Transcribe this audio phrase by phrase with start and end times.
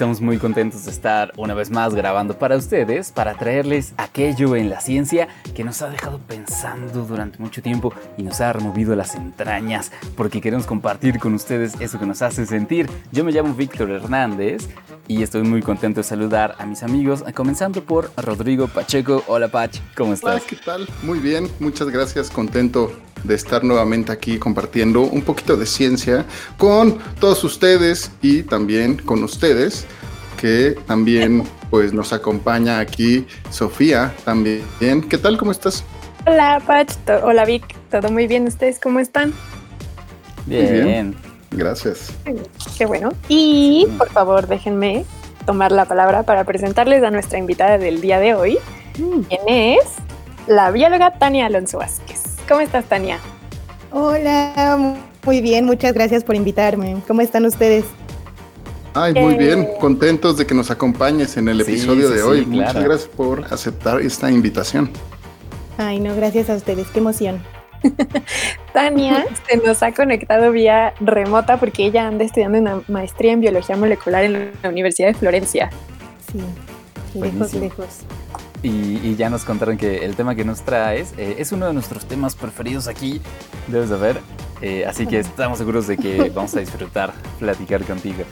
[0.00, 4.70] Estamos muy contentos de estar una vez más grabando para ustedes, para traerles aquello en
[4.70, 9.14] la ciencia que nos ha dejado pensando durante mucho tiempo y nos ha removido las
[9.14, 12.88] entrañas, porque queremos compartir con ustedes eso que nos hace sentir.
[13.12, 14.70] Yo me llamo Víctor Hernández
[15.06, 19.22] y estoy muy contento de saludar a mis amigos, comenzando por Rodrigo Pacheco.
[19.26, 20.36] Hola Pach, ¿cómo estás?
[20.36, 20.88] Hola, ¿qué tal?
[21.02, 22.90] Muy bien, muchas gracias, contento
[23.24, 26.24] de estar nuevamente aquí compartiendo un poquito de ciencia
[26.56, 29.86] con todos ustedes y también con ustedes
[30.40, 34.62] que también pues nos acompaña aquí Sofía también.
[35.08, 35.36] ¿Qué tal?
[35.36, 35.84] ¿Cómo estás?
[36.26, 36.90] Hola Pach,
[37.22, 39.32] hola Vic, todo muy bien, ¿ustedes cómo están?
[40.46, 40.84] Bien.
[40.84, 41.16] bien.
[41.50, 42.12] Gracias.
[42.78, 43.10] Qué bueno.
[43.28, 45.04] Y por favor déjenme
[45.46, 48.58] tomar la palabra para presentarles a nuestra invitada del día de hoy,
[48.98, 49.20] mm.
[49.22, 49.84] quien es
[50.46, 52.19] la bióloga Tania Alonso Vázquez.
[52.50, 53.20] ¿Cómo estás, Tania?
[53.92, 54.76] Hola,
[55.24, 57.00] muy bien, muchas gracias por invitarme.
[57.06, 57.84] ¿Cómo están ustedes?
[58.92, 62.44] Ay, muy bien, contentos de que nos acompañes en el episodio de hoy.
[62.44, 64.90] Muchas gracias por aceptar esta invitación.
[65.78, 67.40] Ay, no, gracias a ustedes, qué emoción.
[68.72, 73.76] Tania se nos ha conectado vía remota porque ella anda estudiando una maestría en biología
[73.76, 75.70] molecular en la Universidad de Florencia.
[76.32, 76.40] Sí,
[77.16, 78.00] lejos, lejos.
[78.62, 82.06] Y, ya nos contaron que el tema que nos traes eh, es uno de nuestros
[82.06, 83.20] temas preferidos aquí,
[83.68, 84.20] debes saber.
[84.60, 88.24] Eh, así que estamos seguros de que vamos a disfrutar platicar contigo.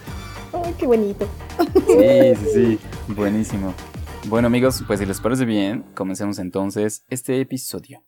[0.53, 1.27] ¡Ay, qué bonito!
[1.87, 3.75] Sí, sí, sí, buenísimo.
[4.27, 8.03] Bueno amigos, pues si les parece bien, comencemos entonces este episodio.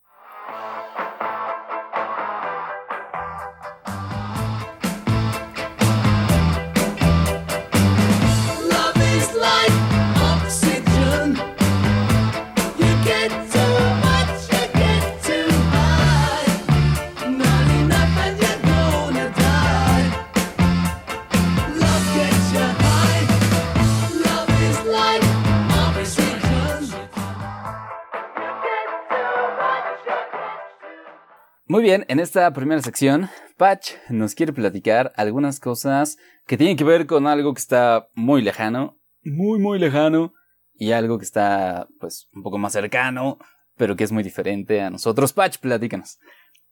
[31.71, 36.83] Muy bien, en esta primera sección, Patch nos quiere platicar algunas cosas que tienen que
[36.83, 40.33] ver con algo que está muy lejano, muy, muy lejano,
[40.75, 43.37] y algo que está, pues, un poco más cercano,
[43.77, 45.31] pero que es muy diferente a nosotros.
[45.31, 46.19] Patch, platícanos.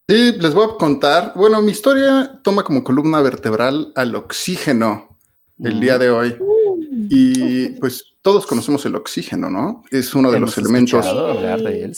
[0.10, 1.31] Sí, les voy a contar.
[1.34, 5.18] Bueno, mi historia toma como columna vertebral al oxígeno
[5.60, 6.38] el día de hoy.
[7.12, 9.84] Y pues todos conocemos el oxígeno, ¿no?
[9.90, 11.03] Es uno de los elementos.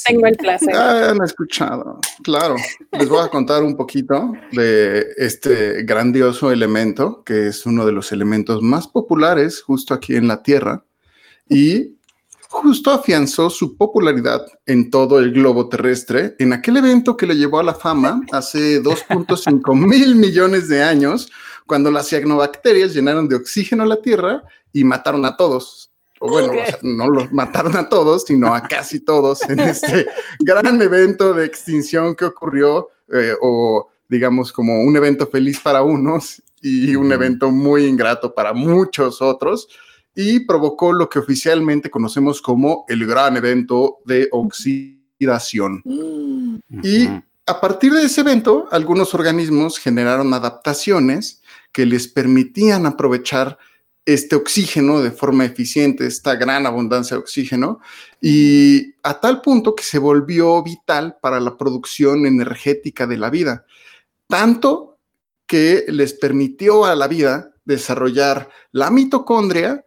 [0.06, 0.74] Tengo el placer.
[0.74, 2.00] Ah, han escuchado.
[2.24, 2.56] Claro.
[2.92, 8.14] Les voy a contar un poquito de este grandioso elemento, que es uno de los
[8.14, 10.86] elementos más populares justo aquí en la Tierra.
[11.50, 11.98] Y
[12.52, 17.60] justo afianzó su popularidad en todo el globo terrestre en aquel evento que le llevó
[17.60, 21.32] a la fama hace 2.5 mil millones de años,
[21.66, 25.92] cuando las cianobacterias llenaron de oxígeno la Tierra y mataron a todos.
[26.20, 26.52] O bueno,
[26.82, 30.06] no los mataron a todos, sino a casi todos en este
[30.40, 36.44] gran evento de extinción que ocurrió, eh, o digamos como un evento feliz para unos
[36.62, 39.70] y un evento muy ingrato para muchos otros,
[40.16, 45.82] y provocó lo que oficialmente conocemos como el gran evento de oxidación.
[46.84, 47.08] Y
[47.46, 53.58] a partir de ese evento, algunos organismos generaron adaptaciones que les permitían aprovechar
[54.06, 57.80] este oxígeno de forma eficiente, esta gran abundancia de oxígeno,
[58.20, 63.66] y a tal punto que se volvió vital para la producción energética de la vida,
[64.28, 64.98] tanto
[65.46, 69.86] que les permitió a la vida desarrollar la mitocondria,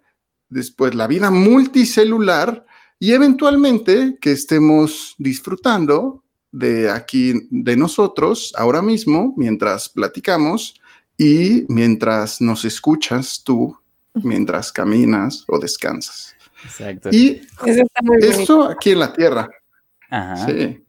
[0.54, 2.64] después la vida multicelular
[2.98, 6.22] y eventualmente que estemos disfrutando
[6.52, 10.80] de aquí, de nosotros, ahora mismo, mientras platicamos
[11.18, 13.76] y mientras nos escuchas tú
[14.22, 16.36] mientras caminas o descansas.
[16.64, 17.10] Exacto.
[17.12, 17.42] Y
[18.20, 19.50] esto aquí en la Tierra.
[20.08, 20.46] Ajá.
[20.46, 20.83] Sí.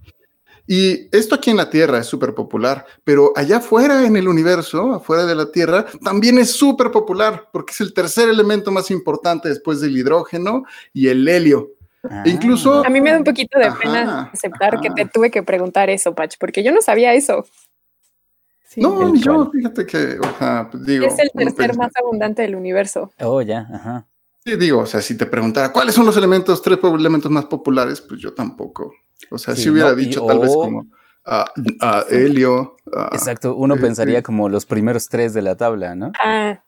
[0.68, 4.94] Y esto aquí en la Tierra es súper popular, pero allá afuera en el universo,
[4.94, 9.50] afuera de la Tierra, también es súper popular porque es el tercer elemento más importante
[9.50, 10.64] después del hidrógeno
[10.94, 11.72] y el helio.
[12.10, 12.24] Ah.
[12.26, 12.86] Incluso...
[12.86, 16.14] A mí me da un poquito de pena aceptar que te tuve que preguntar eso,
[16.16, 17.46] Pach, porque yo no sabía eso
[18.78, 21.06] no, yo fíjate que, o sea, pues, digo.
[21.06, 23.12] Es el tercer más abundante del universo.
[23.20, 24.06] Oh, ya, ajá.
[24.44, 28.02] Sí, digo, o sea, si te preguntara cuáles son los elementos, tres elementos más populares,
[28.02, 28.94] pues yo tampoco.
[29.32, 30.88] O sea, si hubiera dicho tal vez como
[31.26, 31.46] a,
[31.82, 32.78] a helio.
[32.96, 34.24] a- Exacto, uno eh, pensaría eh.
[34.24, 36.12] como los primeros tres de la tabla, ¿no?
[36.24, 36.62] Ah.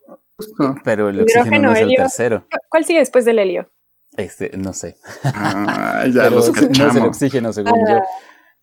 [0.83, 2.45] Pero el oxígeno no es el tercero.
[2.69, 3.69] ¿Cuál sigue después del helio?
[4.15, 4.97] Este, no sé.
[5.23, 8.03] Ah, ya Pero los no es el oxígeno, según Ah.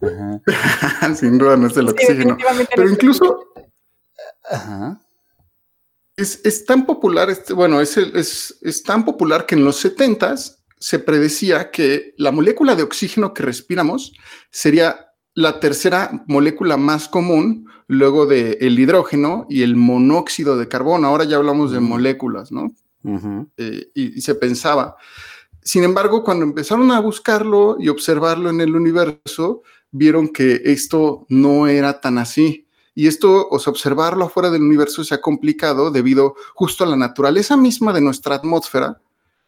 [0.00, 0.08] yo.
[0.46, 1.14] Ajá.
[1.14, 2.36] Sin duda no es el Sí, oxígeno.
[2.74, 3.38] Pero incluso
[4.50, 5.00] Ajá.
[6.16, 9.84] es, es tan popular, este, bueno, es, el- es, es tan popular que en los
[9.84, 10.53] 70s
[10.84, 14.12] se predecía que la molécula de oxígeno que respiramos
[14.50, 21.08] sería la tercera molécula más común luego del el hidrógeno y el monóxido de carbono.
[21.08, 22.74] Ahora ya hablamos de moléculas, ¿no?
[23.56, 24.96] Eh, y, y se pensaba.
[25.62, 31.66] Sin embargo, cuando empezaron a buscarlo y observarlo en el universo, vieron que esto no
[31.66, 32.68] era tan así.
[32.94, 36.96] Y esto, o sea, observarlo afuera del universo se ha complicado debido justo a la
[36.96, 39.00] naturaleza misma de nuestra atmósfera,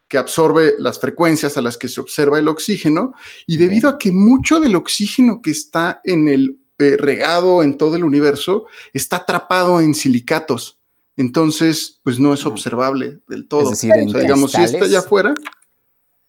[0.07, 3.13] que absorbe las frecuencias a las que se observa el oxígeno,
[3.45, 7.95] y debido a que mucho del oxígeno que está en el eh, regado en todo
[7.95, 10.77] el universo está atrapado en silicatos.
[11.15, 13.63] Entonces, pues no es observable del todo.
[13.63, 15.33] Es decir, en o sea, digamos, si está allá afuera,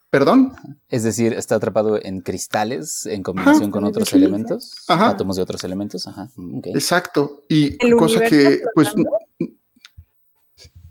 [0.09, 0.55] perdón,
[0.89, 3.73] Es decir, está atrapado en cristales en combinación Ajá.
[3.73, 5.11] con otros elementos, Ajá.
[5.11, 6.07] átomos de otros elementos.
[6.07, 6.31] Ajá.
[6.37, 7.45] mm, exacto.
[7.49, 8.95] Y ¿El cosa que, pues,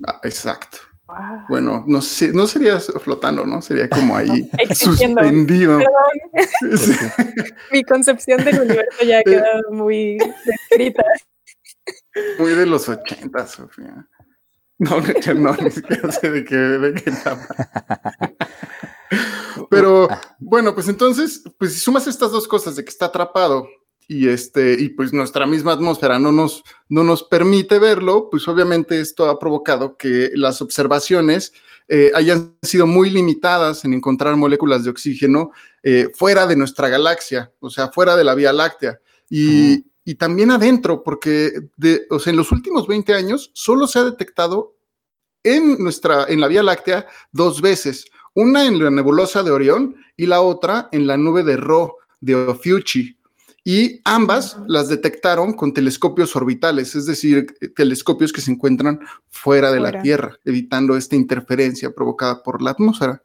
[0.06, 0.78] ah, exacto.
[1.18, 1.46] Wow.
[1.50, 3.62] Bueno, no sé, no sería flotando, ¿no?
[3.62, 5.80] Sería como ahí suspendido.
[5.80, 6.94] Perdón, Sí.
[7.72, 11.04] mi concepción del universo ya ha quedado muy descrita.
[12.40, 14.08] Muy de los ochentas, Sofía.
[14.80, 17.12] No, no, no, ni siquiera sé de qué, de qué.
[19.70, 23.68] Pero Ah, bueno, pues entonces, pues si sumas estas dos cosas de que está atrapado
[24.08, 29.02] y este, y pues nuestra misma atmósfera no nos, no nos permite verlo, pues obviamente
[29.02, 31.54] esto ha provocado que las observaciones
[31.90, 35.52] eh, hayan sido muy limitadas en encontrar moléculas de oxígeno
[35.84, 39.00] eh, fuera de nuestra galaxia, o sea, fuera de la Vía Láctea.
[39.30, 44.00] Y, y también adentro, porque de, o sea, en los últimos 20 años solo se
[44.00, 44.78] ha detectado
[45.44, 50.26] en, nuestra, en la Vía Láctea dos veces, una en la nebulosa de Orión y
[50.26, 53.17] la otra en la nube de Ro de Ophiuchi.
[53.70, 59.82] Y ambas las detectaron con telescopios orbitales, es decir, telescopios que se encuentran fuera de
[59.82, 60.02] la.
[60.02, 63.22] Tierra, evitando esta interferencia provocada por la atmósfera.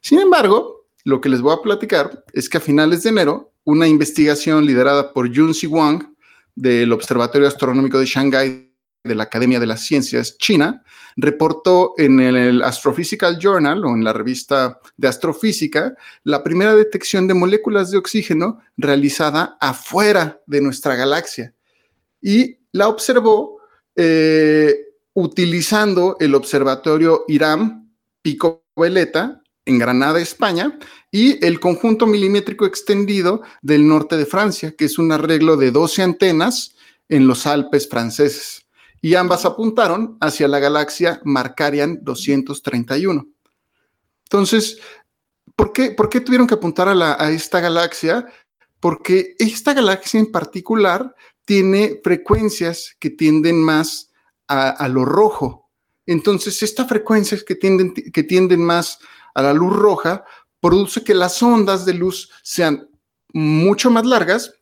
[0.00, 3.86] Sin embargo, lo que les voy a platicar es que a finales de enero, una
[3.86, 6.02] investigación liderada por Junsi Wang
[6.56, 8.65] del Observatorio Astronómico de Shanghái
[9.06, 10.82] de la Academia de las Ciencias China,
[11.16, 15.94] reportó en el Astrophysical Journal o en la revista de astrofísica
[16.24, 21.54] la primera detección de moléculas de oxígeno realizada afuera de nuestra galaxia.
[22.20, 23.60] Y la observó
[23.94, 24.74] eh,
[25.14, 30.78] utilizando el observatorio IRAM Pico Veleta en Granada, España,
[31.10, 36.02] y el conjunto milimétrico extendido del norte de Francia, que es un arreglo de 12
[36.02, 36.76] antenas
[37.08, 38.65] en los Alpes franceses
[39.06, 43.24] y ambas apuntaron hacia la galaxia Markarian 231.
[44.24, 44.80] Entonces,
[45.54, 48.26] ¿por qué, por qué tuvieron que apuntar a, la- a esta galaxia?
[48.80, 51.14] Porque esta galaxia en particular
[51.44, 54.10] tiene frecuencias que tienden más
[54.48, 55.70] a, lo rojo.
[56.04, 58.98] Entonces, estas frecuencias que tienden, que tienden más
[59.36, 60.24] a la luz roja
[60.58, 62.90] produce que las ondas de luz sean
[63.32, 64.52] mucho más largas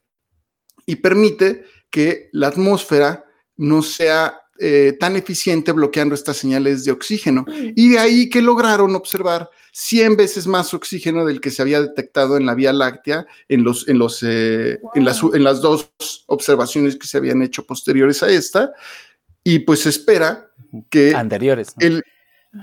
[0.84, 3.23] y permite que la atmósfera
[3.56, 7.44] no sea eh, tan eficiente bloqueando estas señales de oxígeno.
[7.74, 12.36] Y de ahí que lograron observar 100 veces más oxígeno del que se había detectado
[12.36, 15.90] en la Vía Láctea en, los, en, los, eh, en, las, en las dos
[16.26, 18.72] observaciones que se habían hecho posteriores a esta.
[19.42, 20.50] Y pues se espera
[20.88, 21.74] que Anteriores.
[21.80, 21.86] ¿no?
[21.86, 22.04] el,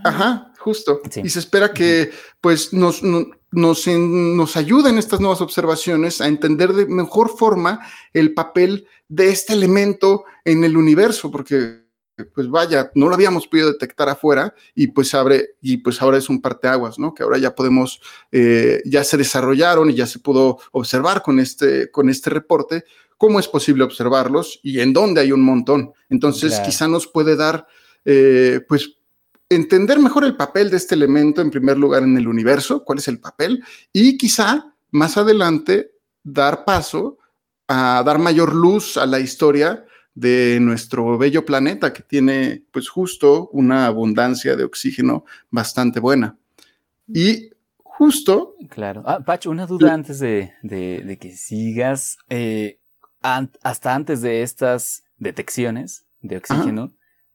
[0.05, 1.01] Ajá, justo.
[1.09, 1.21] Sí.
[1.25, 6.27] Y se espera que pues nos, no- nos, en- nos ayuden estas nuevas observaciones a
[6.27, 7.79] entender de mejor forma
[8.13, 11.81] el papel de este elemento en el universo, porque
[12.35, 16.29] pues vaya, no lo habíamos podido detectar afuera y pues abre y pues ahora es
[16.29, 17.13] un parteaguas, ¿no?
[17.15, 17.99] Que ahora ya podemos,
[18.31, 22.83] eh, ya se desarrollaron y ya se pudo observar con este, con este reporte
[23.17, 25.93] cómo es posible observarlos y en dónde hay un montón.
[26.09, 26.65] Entonces, Claro.
[26.65, 27.65] quizá nos puede dar,
[28.05, 28.97] eh, pues,
[29.55, 33.07] entender mejor el papel de este elemento en primer lugar en el universo, cuál es
[33.07, 35.91] el papel, y quizá más adelante
[36.23, 37.17] dar paso
[37.67, 43.49] a dar mayor luz a la historia de nuestro bello planeta que tiene pues justo
[43.53, 46.37] una abundancia de oxígeno bastante buena.
[47.07, 49.03] Y justo, Claro.
[49.05, 52.17] Ah, Pacho, una duda antes de, de- de que sigas.
[52.29, 52.77] Eh,
[53.21, 56.91] an- hasta antes de estas detecciones de oxígeno,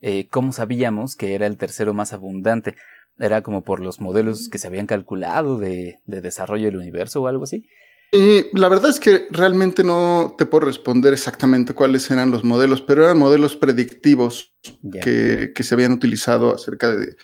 [0.09, 2.77] eh, ¿cómo sabíamos que era el tercero más abundante?
[3.19, 7.27] ¿Era como por los modelos que se habían calculado de, de desarrollo del universo o
[7.27, 7.67] algo así?
[8.13, 12.83] Y la verdad es que realmente no te puedo responder exactamente cuáles eran los modelos,
[12.83, 14.55] pero eran modelos predictivos
[15.03, 17.17] que, se habían utilizado acerca de,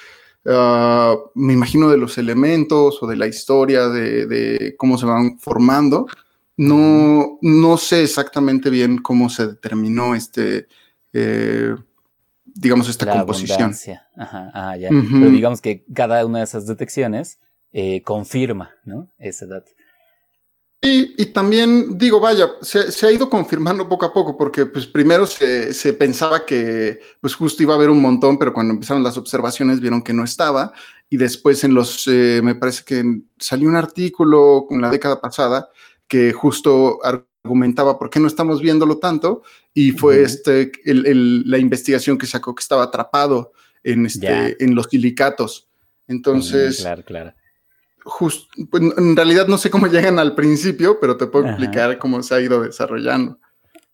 [0.47, 6.09] ah, me imagino, de los elementos o de la historia, de, cómo se van formando.
[6.57, 10.67] No, no sé exactamente bien cómo se determinó este,
[11.13, 11.77] eh,
[12.55, 13.75] digamos, esta composición.
[14.17, 14.89] Ajá, ah, ya.
[14.89, 17.39] Pero digamos que cada una de esas detecciones
[17.73, 19.09] eh, confirma, ¿no?
[19.19, 19.71] Ese dato.
[20.85, 25.93] Y, también digo, vaya, se, ha ido confirmando poco a poco, porque pues primero se,
[25.93, 30.03] pensaba que pues justo iba a haber un montón, pero cuando empezaron las observaciones vieron
[30.03, 30.73] que no estaba,
[31.09, 33.05] y después en los, eh, me parece que
[33.39, 35.69] salió un artículo en la década pasada
[36.09, 36.99] que justo
[37.45, 39.43] argumentaba por qué no estamos viéndolo tanto,
[39.75, 45.69] y fue este, la investigación que sacó que estaba atrapado en, este, en los silicatos.
[46.07, 47.35] Entonces, claro, claro
[48.19, 48.47] pues,
[48.97, 52.41] en realidad no sé cómo llegan al principio, pero te puedo explicar cómo se ha
[52.41, 53.39] ido desarrollando.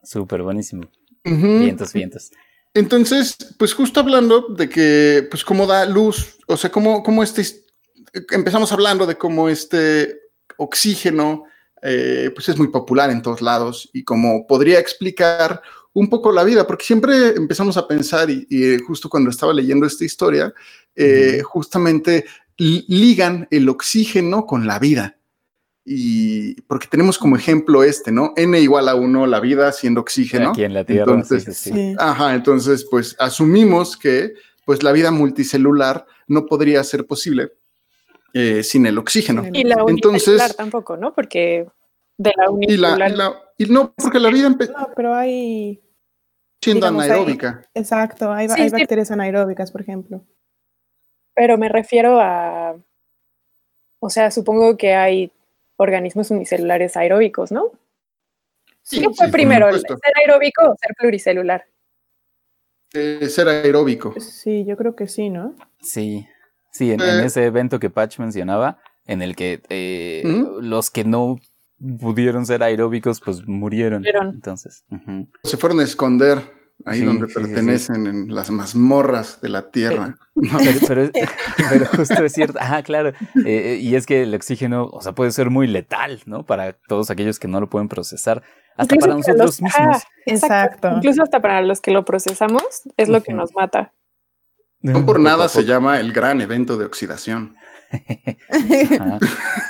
[0.02, 0.88] Súper buenísimo.
[1.24, 2.30] Vientos, vientos.
[2.74, 7.42] Entonces, pues justo hablando de que, pues cómo da luz, o sea, cómo, cómo este,
[8.30, 10.20] empezamos hablando de cómo este
[10.56, 11.44] oxígeno,
[11.82, 16.44] eh, pues es muy popular en todos lados y cómo podría explicar un poco la
[16.44, 20.52] vida, porque siempre empezamos a pensar, y, justo cuando estaba leyendo esta historia,
[20.94, 22.24] eh, justamente
[22.56, 25.16] ligan el oxígeno con la vida.
[25.84, 28.34] Y porque tenemos como ejemplo este, ¿no?
[28.36, 30.50] N igual a uno, la vida siendo oxígeno.
[30.50, 31.14] Aquí en la Tierra.
[31.14, 34.34] Entonces, sí, Ajá, entonces pues asumimos que
[34.66, 37.52] pues la vida multicelular no podría ser posible
[38.32, 39.44] eh, sin el oxígeno.
[39.52, 41.14] Y la unicelular tampoco, ¿no?
[41.14, 41.66] Porque
[42.16, 43.12] de la unicelular.
[43.56, 44.72] Y, no, porque la vida empezó.
[44.72, 45.82] No, pero hay.
[46.60, 47.62] Siendo anaeróbica.
[47.72, 50.24] exacto, hay, hay bacterias anaeróbicas, por ejemplo.
[51.34, 52.76] Pero me refiero a,
[54.00, 55.32] o sea, supongo que hay
[55.76, 57.70] organismos unicelulares aeróbicos, ¿no?
[58.82, 61.66] Sí, ¿Qué fue primero, ser aeróbico o ser pluricelular?
[62.92, 64.14] Eh, ser aeróbico.
[64.18, 65.54] Sí, yo creo que sí, ¿no?
[65.80, 66.26] Sí,
[66.78, 67.24] sí, en, eh.
[67.24, 70.22] ese evento que Patch mencionaba, en el que eh,
[70.60, 71.38] los que no
[72.00, 74.04] pudieron ser aeróbicos, pues murieron.
[74.06, 74.84] Entonces,
[75.42, 76.42] se fueron a esconder
[76.84, 80.16] ahí donde pertenecen, en las mazmorras de la Tierra.
[80.86, 81.10] Pero,
[81.96, 83.12] justo es cierto, ah, claro,
[83.44, 86.46] eh, y es que el oxígeno, o sea, puede ser muy letal, ¿no?
[86.46, 88.42] Para todos aquellos que no lo pueden procesar,
[88.76, 90.04] hasta para nosotros mismos.
[90.26, 90.92] exacto.
[90.96, 92.62] Incluso hasta para los que lo procesamos,
[92.96, 93.92] es lo que nos mata.
[94.80, 97.56] No por nada se llama el gran evento de oxidación.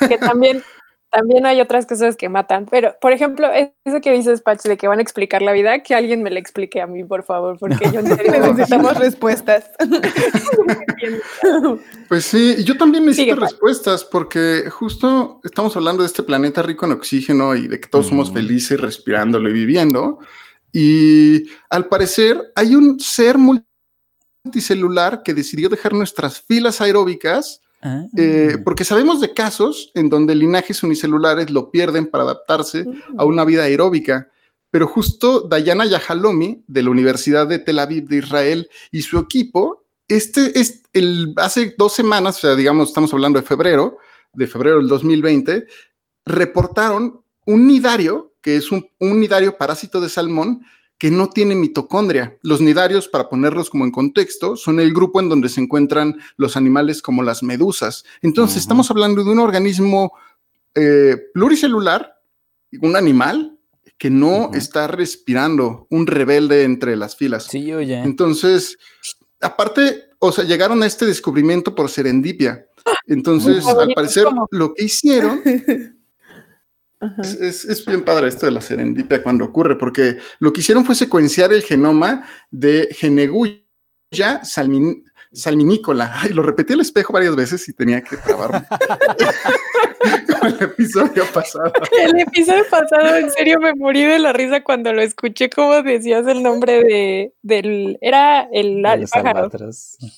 [0.08, 0.62] que también
[1.10, 4.88] también hay otras cosas que matan, pero por ejemplo, eso que dices, Patch, de que
[4.88, 7.90] van a explicar la vida, que alguien me la explique a mí, por favor, porque
[7.90, 9.70] yo necesitamos respuestas.
[12.08, 16.92] pues sí, yo también necesito respuestas, porque justo estamos hablando de este planeta rico en
[16.92, 20.18] oxígeno y de que todos somos felices respirándolo y viviendo.
[20.72, 23.38] Y al parecer hay un ser
[25.22, 28.06] que decidió dejar nuestras filas aeróbicas Ah.
[28.16, 32.84] Eh, porque sabemos de casos en donde linajes unicelulares lo pierden para adaptarse
[33.16, 34.28] a una vida aeróbica,
[34.70, 39.84] pero justo Dayana Yahalomi de la Universidad de Tel Aviv de Israel y su equipo,
[40.08, 43.98] este es el, hace dos semanas, o sea, digamos, estamos hablando de febrero,
[44.32, 45.66] de febrero del 2020,
[46.26, 50.64] reportaron un nidario, que es un, un nidario parásito de salmón,
[50.98, 52.36] que no tiene mitocondria.
[52.42, 56.56] Los nidarios, para ponerlos como en contexto, son el grupo en donde se encuentran los
[56.56, 58.04] animales como las medusas.
[58.20, 60.12] Entonces, estamos hablando de un organismo
[60.74, 62.16] eh, pluricelular,
[62.82, 63.58] un animal
[63.96, 67.44] que no está respirando, un rebelde entre las filas.
[67.44, 67.98] Sí, oye.
[67.98, 68.76] Entonces,
[69.40, 72.66] aparte, o sea, llegaron a este descubrimiento por serendipia.
[73.06, 75.42] Entonces, al parecer, lo que hicieron
[77.00, 81.52] Es, bien padre esto de la serendipia cuando ocurre, porque lo que hicieron fue secuenciar
[81.52, 83.62] el genoma de Geneguya
[84.42, 86.12] salmin, salminícola.
[86.22, 88.66] Ay, lo repetí al espejo varias veces y tenía que trabarme.
[90.42, 91.72] El episodio pasado.
[91.92, 96.26] El episodio pasado, en serio, me morí de la risa cuando lo escuché, como decías
[96.26, 97.98] el nombre de, del...
[98.00, 99.50] Era el, pájaro.
[99.72, 100.12] Sí,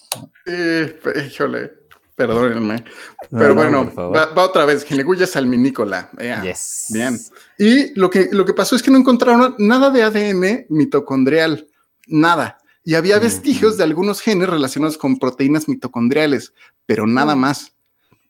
[1.27, 1.80] híjole.
[2.27, 2.85] Perdónenme.
[3.31, 4.85] Pero bueno, va, otra vez.
[4.85, 6.11] Gineguya salminícola.
[6.19, 7.19] Bien.
[7.59, 11.67] Y lo que, lo que pasó es que no encontraron nada de ADN mitocondrial.
[12.07, 12.59] Nada.
[12.85, 16.53] Y había vestigios de algunos genes relacionados con proteínas mitocondriales,
[16.85, 17.73] pero nada más.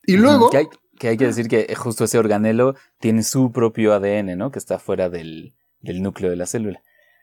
[0.05, 0.49] Y luego.
[0.49, 0.67] Que hay,
[0.97, 4.51] que hay, que decir que justo ese organelo tiene su propio ADN, ¿no?
[4.51, 6.81] Que está fuera del, del núcleo de la célula.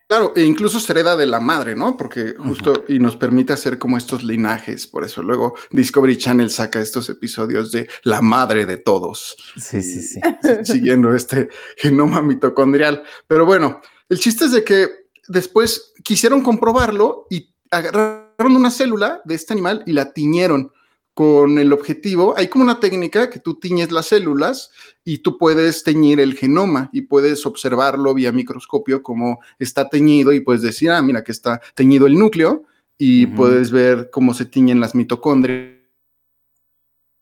[0.08, 1.94] Claro, e incluso se hereda de la madre, ¿no?
[1.98, 4.86] Porque justo y nos permite hacer como estos linajes.
[4.86, 9.36] Por eso luego Discovery Channel saca estos episodios de la madre de todos.
[9.58, 10.20] Sí, sí, sí.
[10.64, 13.02] Siguiendo este genoma mitocondrial.
[13.26, 14.88] Pero bueno, el chiste es de que
[15.28, 20.72] después quisieron comprobarlo y agarraron una célula de este animal y la tiñeron
[21.18, 24.70] con el objetivo, hay como una técnica que tú tiñes las células
[25.04, 30.38] y tú puedes teñir el genoma y puedes observarlo vía microscopio como está teñido y
[30.38, 32.62] puedes decir, ah, mira que está teñido el núcleo
[32.96, 35.80] y puedes ver cómo se tiñen las mitocondrias,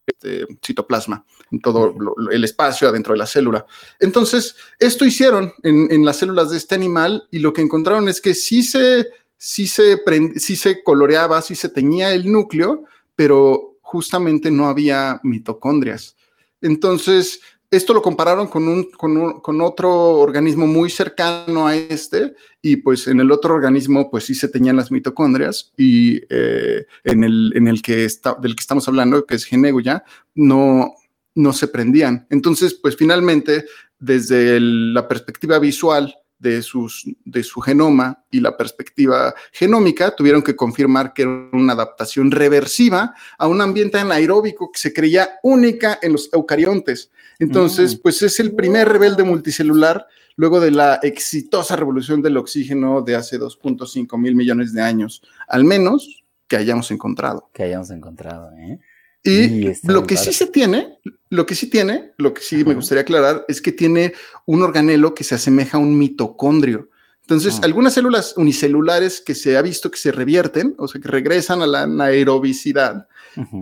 [0.06, 1.94] este, citoplasma, en todo
[2.30, 3.64] el espacio adentro de la célula.
[3.98, 8.34] Entonces, esto hicieron en, las células de este animal y lo que encontraron es que
[8.34, 9.06] sí se,
[9.38, 10.02] sí se,
[10.36, 12.84] sí se coloreaba, sí se teñía el núcleo,
[13.14, 16.16] pero justamente no había mitocondrias.
[16.60, 17.40] Entonces,
[17.70, 23.20] esto lo compararon con, un, con, otro organismo muy cercano a este y pues en
[23.20, 27.80] el otro organismo pues sí se tenían las mitocondrias y eh, en, el, en el
[27.80, 30.94] que está, del que estamos hablando, que es Geneguya, no,
[31.36, 32.26] no se prendían.
[32.30, 33.66] Entonces pues finalmente
[34.00, 40.56] desde la perspectiva visual de, sus, de su genoma y la perspectiva genómica, tuvieron que
[40.56, 46.12] confirmar que era una adaptación reversiva a un ambiente anaeróbico que se creía única en
[46.12, 47.10] los eucariontes.
[47.38, 48.02] Entonces, mm.
[48.02, 53.38] pues es el primer rebelde multicelular luego de la exitosa revolución del oxígeno de hace
[53.38, 57.50] 2.5 mil millones de años, al menos que hayamos encontrado.
[57.52, 58.78] Que hayamos encontrado, ¿eh?
[59.26, 60.98] Y lo que sí se tiene,
[61.30, 64.14] lo que sí tiene, lo que sí me gustaría aclarar es que tiene
[64.44, 66.90] un organelo que se asemeja a un mitocondrio.
[67.22, 67.64] Entonces, ah.
[67.64, 71.66] algunas células unicelulares que se ha visto que se revierten, o sea, que regresan a
[71.66, 73.08] la anaerobicidad,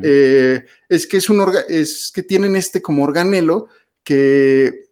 [0.03, 3.69] eh, es que es un es que tienen este como organelo
[4.05, 4.85] que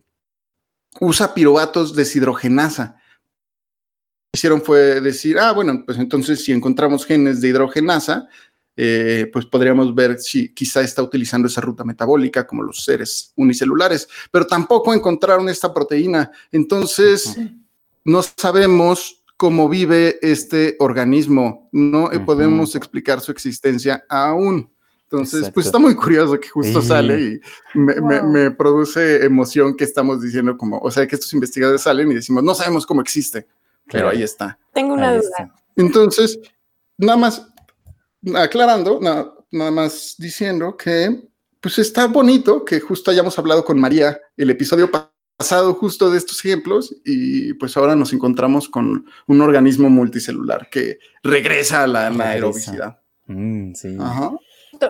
[1.00, 2.96] usa piruvatos deshidrogenasa.
[2.96, 8.28] Lo que hicieron fue decir, ah, bueno, pues entonces si encontramos genes de hidrogenasa,
[8.76, 14.08] eh, pues podríamos ver si quizá está utilizando esa ruta metabólica como los seres unicelulares,
[14.30, 16.30] pero tampoco encontraron esta proteína.
[16.50, 17.36] Entonces,
[18.04, 24.70] no sabemos cómo vive este organismo, no podemos explicar su existencia aún.
[25.04, 27.40] Entonces, pues está muy curioso que justo sale y
[27.74, 32.42] me, produce emoción que estamos diciendo como, o sea, que estos investigadores salen y decimos,
[32.42, 33.46] no sabemos cómo existe,
[33.90, 34.58] pero ahí está.
[34.72, 35.54] Tengo una duda.
[35.76, 36.38] Entonces,
[36.96, 37.51] nada más
[38.34, 39.34] aclarando, nada,
[39.70, 41.28] más diciendo que
[41.60, 46.44] pues está bonito que justo hayamos hablado con María el episodio pasado justo de estos
[46.44, 52.98] ejemplos y pues ahora nos encontramos con un organismo multicelular que regresa a la anaerobicidad.
[53.26, 53.96] Mm, sí.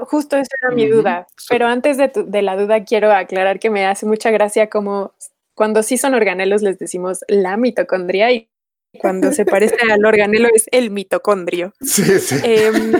[0.06, 3.84] Justo esa era mi duda, pero antes de, de la duda quiero aclarar que me
[3.84, 5.12] hace mucha gracia como
[5.54, 8.48] cuando sí son organelos les decimos la mitocondria y
[8.98, 11.72] cuando se parece al organelo es el mitocondrio.
[11.80, 12.36] Sí, sí.
[12.42, 12.92] Em,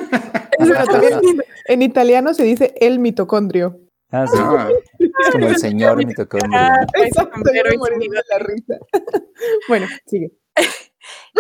[1.67, 3.79] en italiano se dice el mitocondrio.
[4.11, 4.39] Ah, sí.
[4.39, 4.69] Ah.
[4.99, 6.61] Es como el señor mitocondrio.
[9.69, 10.33] bueno, sigue.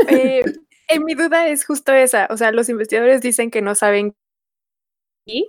[0.08, 0.42] Eh,
[0.88, 2.28] en mi duda es justo esa.
[2.30, 4.14] O sea, los investigadores dicen que no saben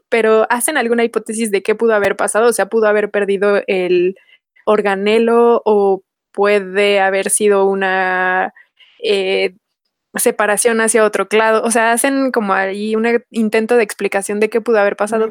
[0.08, 2.48] pero hacen alguna hipótesis de qué pudo haber pasado.
[2.48, 4.16] O sea, pudo haber perdido el
[4.66, 8.54] organelo o puede haber sido una
[9.04, 9.56] eh,
[10.16, 11.64] separación hacia otro lado.
[11.64, 15.30] O sea, hacen como ahí un intento de explicación de qué pudo haber pasado.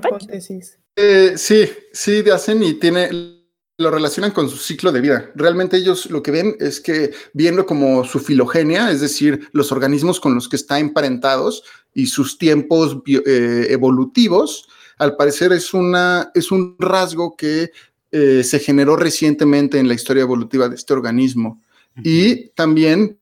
[0.96, 3.38] Eh, sí, sí, hacen y tiene
[3.78, 5.30] lo relacionan con su ciclo de vida.
[5.34, 10.20] Realmente ellos lo que ven es que viendo como su filogenia, es decir, los organismos
[10.20, 16.52] con los que está emparentados y sus tiempos eh, evolutivos, al parecer es, una, es
[16.52, 17.72] un rasgo que
[18.12, 21.62] se generó recientemente en la historia evolutiva de este organismo.
[22.04, 23.18] Y también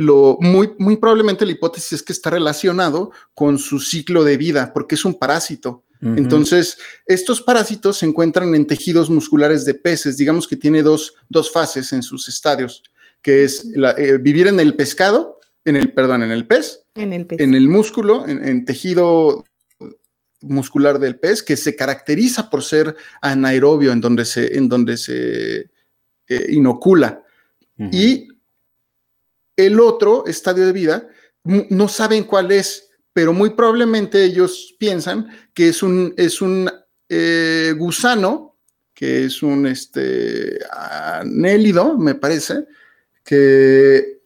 [0.00, 4.72] lo muy, muy probablemente la hipótesis es que está relacionado con su ciclo de vida,
[4.72, 5.84] porque es un parásito.
[6.02, 11.14] Entonces, estos parásitos se encuentran en tejidos musculares de peces, digamos que tiene dos,
[11.52, 12.82] fases en sus estadios,
[13.20, 13.66] que es
[13.98, 17.68] eh, vivir en el pescado, en el, perdón, en el pez, en el, en el
[17.68, 19.44] músculo, en, tejido
[20.40, 25.70] muscular del pez, que se caracteriza por ser anaerobio, en donde se, en donde se
[26.28, 27.22] eh, inocula.
[27.92, 28.28] Y
[29.56, 31.08] el otro estadio de vida
[31.44, 36.70] no saben cuál es, pero muy probablemente ellos piensan que es un, es un
[37.08, 38.58] eh, gusano,
[38.94, 42.66] que es un este, anélido, me parece,
[43.24, 44.20] que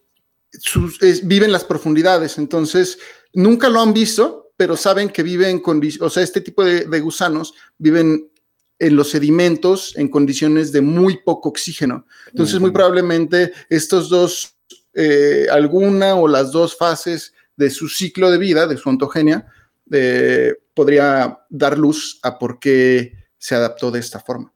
[1.22, 2.38] vive en las profundidades.
[2.38, 2.98] Entonces,
[3.32, 7.00] nunca lo han visto, pero saben que viven en condiciones, o sea, este tipo de,
[7.00, 8.30] gusanos viven
[8.78, 12.06] en los sedimentos en condiciones de muy poco oxígeno.
[12.28, 14.56] Entonces, muy probablemente estos dos
[14.94, 19.46] eh, alguna o las dos fases de su ciclo de vida, de su ontogenia,
[19.90, 24.52] eh, podría dar luz a por qué se adaptó de esta forma.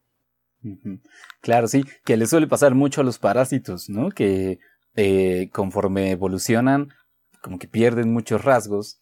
[1.40, 4.10] Claro, sí, que le suele pasar mucho a los parásitos, ¿no?
[4.10, 4.58] Que
[4.96, 6.92] eh, conforme evolucionan,
[7.40, 9.00] como que pierden muchos rasgos.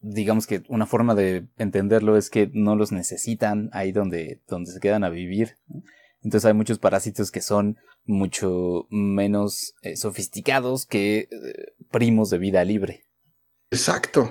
[0.00, 4.80] Digamos que una forma de entenderlo es que no los necesitan ahí donde, donde se
[4.80, 5.56] quedan a vivir.
[6.22, 11.28] Entonces hay muchos parásitos que son mucho menos eh, sofisticados que eh,
[11.90, 13.06] primos de vida libre.
[13.70, 14.30] Exacto.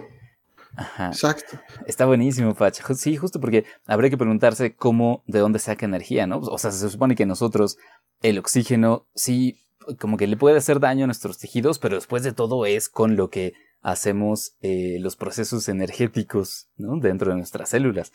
[0.76, 1.08] Ajá.
[1.08, 1.60] Exacto.
[1.88, 2.80] Está buenísimo, Pach.
[2.96, 6.40] Sí, justo porque habría que preguntarse cómo, de dónde saca energía, ¿no?
[6.40, 7.78] O sea, se supone que nosotros,
[8.22, 9.58] el oxígeno, sí,
[10.00, 13.16] como que le puede hacer daño a nuestros tejidos, pero después de todo es con
[13.16, 17.00] lo que hacemos eh, los procesos energéticos, ¿no?
[17.00, 18.12] Dentro de nuestras células.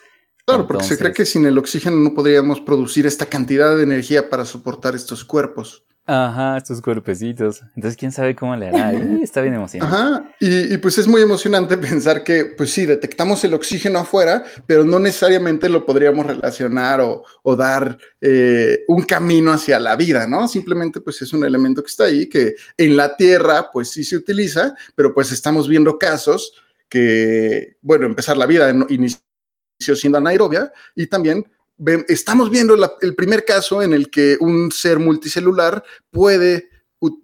[0.46, 4.28] Claro, porque se cree que sin el oxígeno no podríamos producir esta cantidad de energía
[4.28, 5.84] para soportar estos cuerpos.
[6.06, 7.62] Ajá, estos cuerpecitos.
[7.74, 8.92] Entonces, quién sabe cómo le hará.
[9.22, 9.96] Está bien emocionante.
[9.96, 14.44] Ajá, y, y, pues es muy emocionante pensar que, pues sí, detectamos el oxígeno afuera,
[14.66, 20.26] pero no necesariamente lo podríamos relacionar o, o dar eh, un camino hacia la vida,
[20.26, 20.46] ¿no?
[20.46, 24.16] Simplemente, pues es un elemento que está ahí, que en la Tierra, pues sí se
[24.16, 26.52] utiliza, pero pues estamos viendo casos
[26.90, 29.20] que, bueno, empezar la vida inició
[29.78, 31.44] siendo anaerobia y también
[32.08, 36.68] estamos viendo la, el primer caso en el que un ser multicelular puede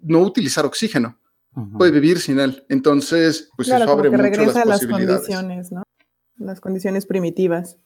[0.01, 1.17] no utilizar oxígeno,
[1.55, 1.77] uh -huh.
[1.77, 2.63] puede vivir sin él.
[2.69, 5.21] Entonces, pues claro, eso abre como que mucho regresa las a las posibilidades.
[5.21, 5.83] condiciones, ¿no?
[6.37, 7.77] Las condiciones primitivas.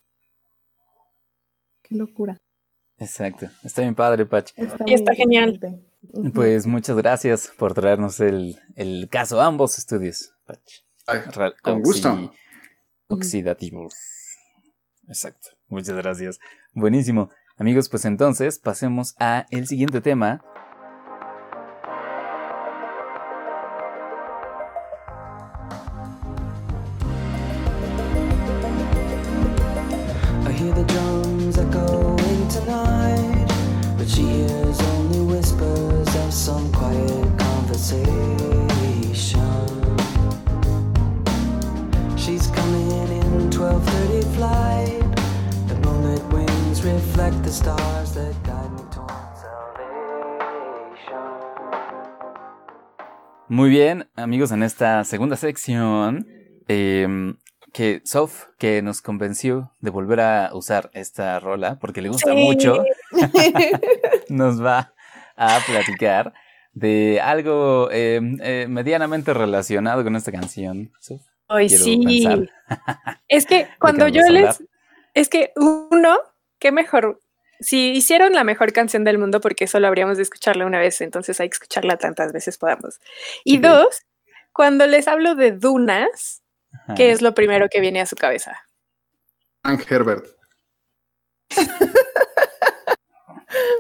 [1.84, 2.38] Qué locura.
[2.98, 3.48] Exacto.
[3.64, 4.52] Está bien padre, Pach.
[4.56, 5.60] Está y está genial.
[6.02, 6.34] Uh -huh.
[6.34, 10.60] Pues muchas gracias por traernos el, el caso, ambos estudios, Pach.
[11.08, 11.20] Ay,
[11.62, 12.34] con gusto.
[13.08, 13.94] Oxidativos.
[15.08, 15.50] Exacto.
[15.70, 16.40] Muchas gracias.
[16.74, 17.30] Buenísimo.
[17.58, 20.42] Amigos, pues entonces pasemos a el siguiente tema.
[34.06, 38.65] But she hears only whispers of some quiet conversation.
[47.26, 49.96] Wings reflect the stars that guide me towards salvation.
[53.48, 56.28] Muy bien, amigos, en esta segunda sección,
[56.68, 57.34] eh,
[57.74, 62.38] que Sof, que nos convenció de volver a usar esta rola, porque le gusta Sí.
[62.38, 62.84] mucho,
[64.30, 64.94] nos va
[65.36, 66.34] a platicar
[66.74, 70.92] de algo eh, eh, medianamente relacionado con esta canción.
[71.00, 72.02] Sof, Ay, sí.
[73.28, 74.64] Es que cuando yo les.
[75.14, 76.18] Es que uno,
[76.60, 77.20] qué mejor.
[77.60, 81.40] Si hicieron la mejor canción del mundo, porque solo habríamos de escucharla una vez, entonces
[81.40, 83.00] hay que escucharla tantas veces podamos.
[83.44, 84.02] Y dos,
[84.52, 86.96] cuando les hablo de dunas, Ajá.
[86.96, 88.68] ¿qué es lo primero que viene a su cabeza?
[89.64, 90.26] Frank Herbert.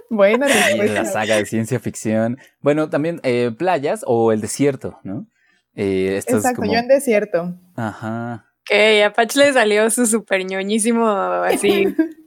[0.10, 1.06] Buena Y la respuesta.
[1.06, 2.38] saga de ciencia ficción.
[2.62, 5.28] Bueno, también eh, playas o el desierto, ¿no?
[5.76, 6.72] Eh, esto es Exacto, como...
[6.74, 7.54] yo en desierto.
[7.76, 8.46] Ajá.
[8.64, 11.86] Que a Patch le salió su super ñoñísimo así.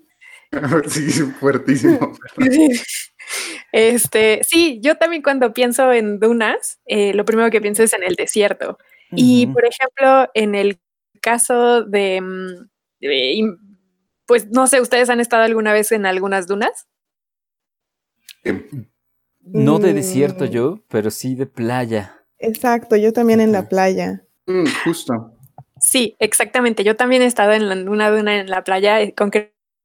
[0.88, 2.12] sí, fuertísimo.
[3.72, 8.02] Este, sí, yo también cuando pienso en dunas, eh, lo primero que pienso es en
[8.02, 8.78] el desierto.
[9.11, 10.80] Y por ejemplo, en el
[11.20, 12.68] caso de, mm,
[13.00, 13.56] de
[14.24, 16.87] pues no sé, ¿ustedes han estado alguna vez en algunas dunas?
[19.42, 20.48] No de desierto Mm.
[20.48, 22.24] yo, pero sí de playa.
[22.38, 24.24] Exacto, yo también en la playa.
[24.46, 25.34] Mm, justo.
[25.80, 26.82] Sí, exactamente.
[26.84, 29.14] Yo también he estado en la- una duna en la playa, eh,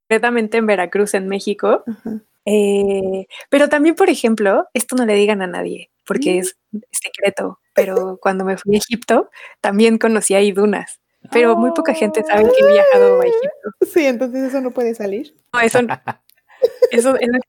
[0.08, 1.84] concretamente en Veracruz, en México.
[1.88, 2.20] Ajá.
[2.46, 6.58] Eh, pero también, por ejemplo, esto no le digan a nadie, porque es
[6.92, 9.30] secreto, pero cuando me fui a Egipto,
[9.62, 11.00] también conocí ahí dunas.
[11.32, 13.70] Pero muy poca gente sabe que he viajado a Egipto.
[13.94, 15.34] Sí, entonces eso no puede salir.
[15.54, 15.88] No, eso, no-
[16.92, 17.39] eso- eso-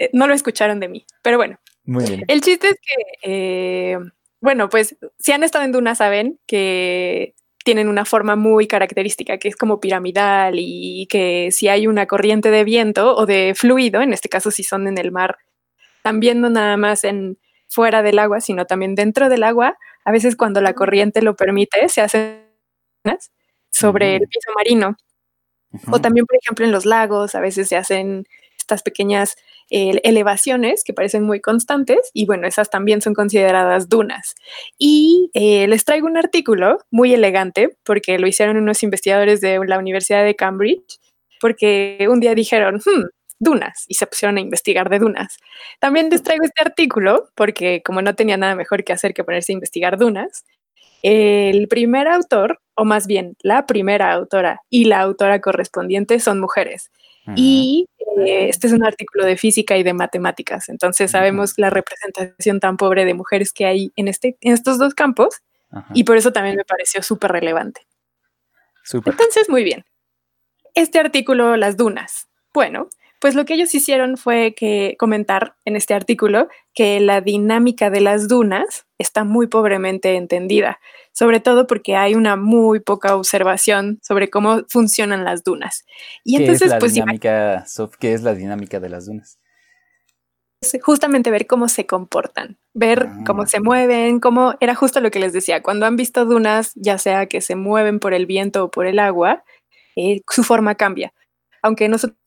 [0.00, 1.06] eh, no lo escucharon de mí.
[1.22, 2.24] Pero bueno, Muy bien.
[2.26, 3.02] el chiste es que,
[3.92, 3.98] eh,
[4.40, 9.48] bueno, pues si han estado en dunas saben que tienen una forma muy característica, que
[9.48, 14.12] es como piramidal y que si hay una corriente de viento o de fluido, en
[14.12, 15.38] este caso si son en el mar,
[16.02, 20.36] también no nada más en fuera del agua, sino también dentro del agua, a veces
[20.36, 22.44] cuando la corriente lo permite, se hacen
[23.70, 24.96] sobre el piso marino.
[25.90, 28.26] O también, por ejemplo, en los lagos a veces se hacen
[28.64, 29.36] estas pequeñas
[29.70, 34.34] eh, elevaciones que parecen muy constantes y bueno, esas también son consideradas dunas.
[34.78, 39.78] Y eh, les traigo un artículo muy elegante porque lo hicieron unos investigadores de la
[39.78, 40.98] Universidad de Cambridge,
[41.40, 43.04] porque un día dijeron, "Hmm,
[43.38, 45.36] dunas y se pusieron a investigar de dunas.
[45.80, 49.52] También les traigo este artículo porque como no tenía nada mejor que hacer que ponerse
[49.52, 50.44] a investigar dunas,
[51.02, 56.90] el primer autor, o más bien la primera autora y la autora correspondiente son mujeres.
[57.36, 60.68] Y eh, este es un artículo de física y de matemáticas.
[60.68, 64.94] Entonces sabemos la representación tan pobre de mujeres que hay en, este, en estos dos
[64.94, 65.40] campos
[65.92, 67.86] y por eso también me pareció súper relevante.
[68.84, 69.14] Súper.
[69.14, 69.84] Entonces, muy bien.
[70.74, 72.28] Este artículo, las dunas.
[72.52, 72.88] Bueno,
[73.24, 78.02] pues lo que ellos hicieron fue que comentar en este artículo que la dinámica de
[78.02, 80.78] las dunas está muy pobremente entendida,
[81.14, 85.86] sobre todo porque hay una muy poca observación sobre cómo funcionan las dunas.
[86.22, 89.38] Y ¿Qué entonces, es la pues dinámica, Sof, ¿qué es la dinámica de las dunas?
[90.60, 93.24] es justamente ver cómo se comportan, ver Ah.
[93.26, 96.98] cómo se mueven, cómo era justo lo que les decía, cuando han visto dunas, ya
[96.98, 99.44] sea que se mueven por el viento o por el agua,
[99.96, 101.14] eh, su forma cambia.
[101.62, 102.18] Aunque nosotros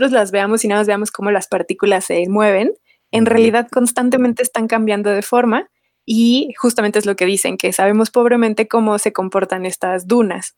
[0.00, 2.72] las veamos y nada más veamos cómo las partículas se mueven,
[3.10, 5.68] en realidad constantemente están cambiando de forma
[6.04, 10.56] y justamente es lo que dicen, que sabemos pobremente cómo se comportan estas dunas.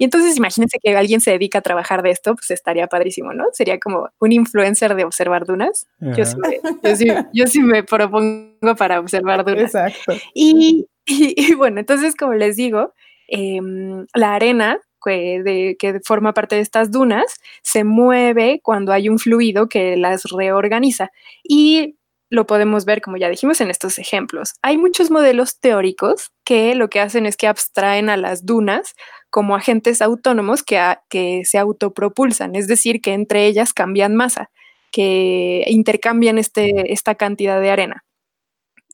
[0.00, 3.44] Y entonces imagínense que alguien se dedica a trabajar de esto, pues estaría padrísimo, ¿no?
[3.52, 5.86] Sería como un influencer de observar dunas.
[6.16, 9.74] Yo sí, me, yo, sí, yo sí me propongo para observar dunas.
[9.74, 10.14] Exacto.
[10.32, 12.94] Y, y- y bueno, entonces, como les digo,
[13.28, 14.78] em, la arena
[15.10, 21.10] que, forma parte de estas dunas se mueve cuando hay un fluido que las reorganiza.
[21.44, 21.96] Y
[22.28, 24.54] lo podemos ver, como ya dijimos, en estos ejemplos.
[24.62, 28.94] Hay muchos modelos teóricos que lo que hacen es que abstraen a las dunas
[29.30, 34.50] como agentes autónomos que, que se autopropulsan, es decir, que entre ellas cambian masa,
[34.90, 38.04] que intercambian este, esta cantidad de arena.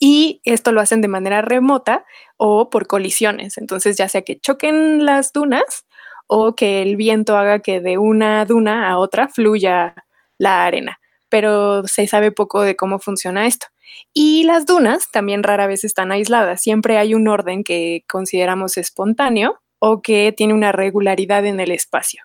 [0.05, 2.05] Y esto lo hacen de manera remota
[2.37, 3.57] o por colisiones.
[3.57, 5.87] Entonces, ya sea que choquen las dunas
[6.35, 9.95] o que el viento haga que de una duna a otra fluya
[10.39, 10.99] la arena.
[11.29, 13.67] Pero se sabe poco de cómo funciona esto.
[14.15, 16.63] Y las dunas también rara vez están aisladas.
[16.63, 22.23] Siempre hay un orden que consideramos espontáneo o que tiene una regularidad en el espacio.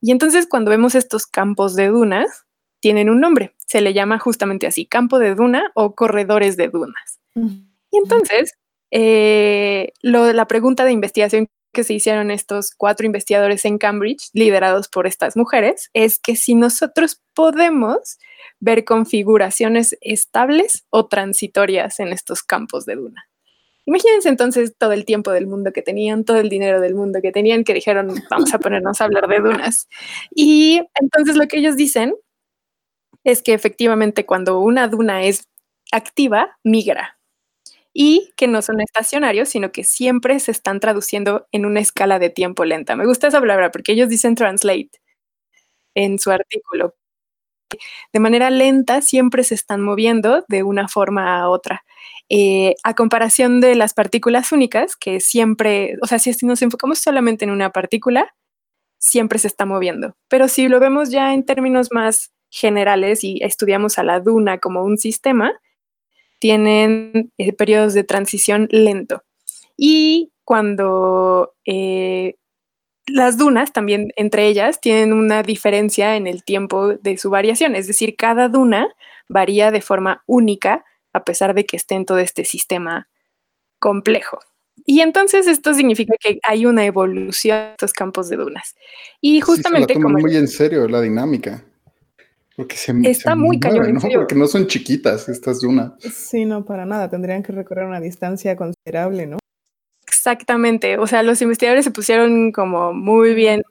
[0.00, 2.46] Y entonces cuando vemos estos campos de dunas,
[2.80, 3.54] tienen un nombre.
[3.68, 7.20] Se le llama justamente así, campo de duna o corredores de dunas.
[7.36, 8.54] Y entonces,
[8.90, 14.88] eh, lo, la pregunta de investigación que se hicieron estos cuatro investigadores en Cambridge, liderados
[14.88, 18.18] por estas mujeres, es que si nosotros podemos
[18.60, 23.28] ver configuraciones estables o transitorias en estos campos de duna.
[23.86, 27.32] Imagínense entonces todo el tiempo del mundo que tenían, todo el dinero del mundo que
[27.32, 29.88] tenían, que dijeron, vamos a ponernos a hablar de dunas.
[30.34, 32.14] Y entonces lo que ellos dicen
[33.24, 35.48] es que efectivamente cuando una duna es
[35.92, 37.18] activa, migra.
[37.94, 42.28] Y que no son estacionarios, sino que siempre se están traduciendo en una escala de
[42.30, 42.96] tiempo lenta.
[42.96, 44.90] Me gusta esa palabra porque ellos dicen translate
[45.94, 46.94] en su artículo.
[48.12, 51.84] De manera lenta siempre se están moviendo de una forma a otra.
[52.28, 57.44] Eh, a comparación de las partículas únicas, que siempre, o sea, si nos enfocamos solamente
[57.44, 58.34] en una partícula,
[58.98, 60.16] siempre se está moviendo.
[60.28, 64.84] Pero si lo vemos ya en términos más generales y estudiamos a la duna como
[64.84, 65.52] un sistema,
[66.38, 69.22] tienen eh, periodos de transición lento.
[69.76, 72.36] Y cuando eh,
[73.06, 77.86] las dunas también entre ellas tienen una diferencia en el tiempo de su variación, es
[77.86, 78.88] decir, cada duna
[79.28, 83.08] varía de forma única a pesar de que esté en todo este sistema
[83.78, 84.40] complejo.
[84.86, 88.74] Y entonces esto significa que hay una evolución de estos campos de dunas.
[89.20, 91.64] Y justamente sí, se la toman como muy en serio la dinámica.
[92.56, 93.98] Porque se, Está se muy cañón.
[94.00, 95.92] Porque no son chiquitas estas dunas.
[96.00, 97.08] Sí, no, para nada.
[97.10, 99.38] Tendrían que recorrer una distancia considerable, ¿no?
[100.06, 103.62] Exactamente, o sea, los investigadores se pusieron como muy bien,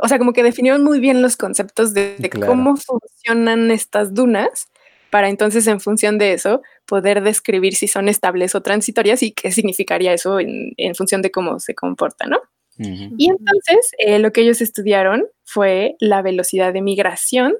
[0.00, 2.52] o sea, como que definieron muy bien los conceptos de, de Claro.
[2.52, 4.68] cómo funcionan estas dunas
[5.10, 9.52] para entonces en función de eso poder describir si son estables o transitorias y qué
[9.52, 12.38] significaría eso en, en función de cómo se comporta, ¿no?
[12.78, 17.54] Y entonces eh, lo que ellos estudiaron fue la velocidad de migración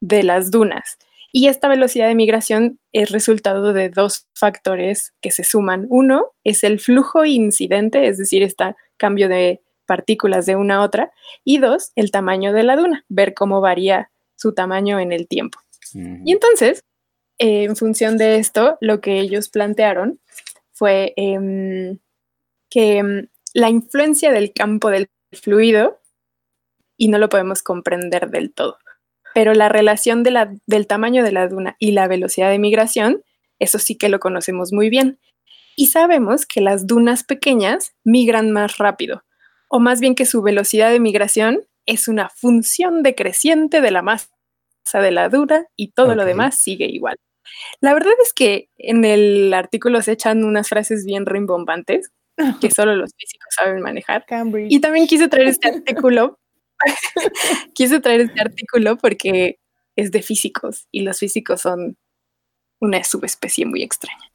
[0.00, 0.98] de las dunas.
[1.32, 5.86] Y esta velocidad de migración es resultado de dos factores que se suman.
[5.90, 11.12] Uno es el flujo incidente, es decir, este cambio de partículas de una a otra.
[11.44, 15.58] Y dos, el tamaño de la duna, ver cómo varía su tamaño en el tiempo.
[15.92, 16.84] Y entonces,
[17.38, 20.20] eh, en función de esto, lo que ellos plantearon
[20.72, 21.98] fue em,
[22.70, 26.00] que em, la influencia del campo del fluido,
[26.98, 28.78] y no lo podemos comprender del todo,
[29.36, 33.22] pero la relación de la- del tamaño de la duna y la velocidad de migración,
[33.58, 35.18] eso sí que lo conocemos muy bien.
[35.76, 39.24] Y sabemos que las dunas pequeñas migran más rápido,
[39.68, 44.30] o más bien que su velocidad de migración es una función decreciente de la masa
[44.94, 47.16] de la duna y todo lo demás sigue igual.
[47.82, 52.10] La verdad es que en el artículo se echan unas frases bien rimbombantes
[52.62, 54.24] que solo los físicos saben manejar.
[54.24, 54.72] Cambridge.
[54.72, 56.38] Y también quise traer este artículo.
[57.74, 59.58] quise traer este artículo porque
[59.96, 61.96] es de físicos y los físicos son
[62.80, 64.30] una subespecie muy extraña.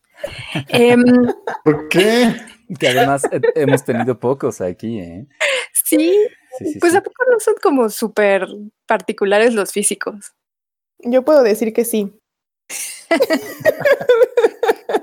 [0.69, 1.03] Em,
[1.63, 2.35] ¿Por qué?
[2.79, 3.23] Que además
[3.55, 5.27] hemos tenido pocos aquí, ¿eh?
[5.73, 6.15] sí,
[6.57, 6.97] Sí, sí, pues sí.
[6.97, 8.45] a poco no son como súper
[8.85, 10.33] particulares los físicos.
[10.99, 12.13] Yo puedo decir que sí.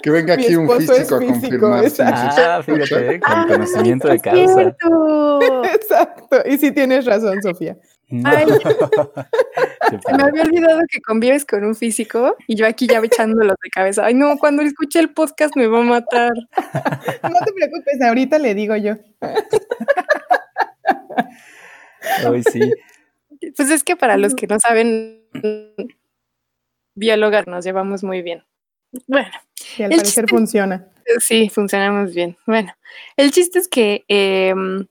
[0.03, 1.85] Que venga aquí un físico a confirmar.
[2.01, 4.55] Ah, fíjate, con Ah, conocimiento de es causa.
[4.55, 4.89] cierto.
[5.75, 6.43] Exacto.
[6.47, 7.77] Y sí tienes razón, Sofía.
[8.25, 8.47] Ay,
[10.17, 14.07] me había olvidado que convives con un físico y yo aquí ya echándolos de cabeza.
[14.07, 16.33] Ay, no, cuando escuche el podcast me va a matar.
[17.23, 18.95] No te preocupes, ahorita le digo yo.
[22.27, 22.73] Ay, sí.
[23.57, 25.23] Pues es que para los que no saben,
[26.95, 28.45] biólogas nos llevamos muy bien.
[29.07, 29.29] Bueno,
[29.77, 30.89] Y al parecer chiste- funciona.
[31.21, 32.37] sí, funcionamos bien.
[32.47, 32.73] Bueno,
[33.17, 34.87] el chiste es que em,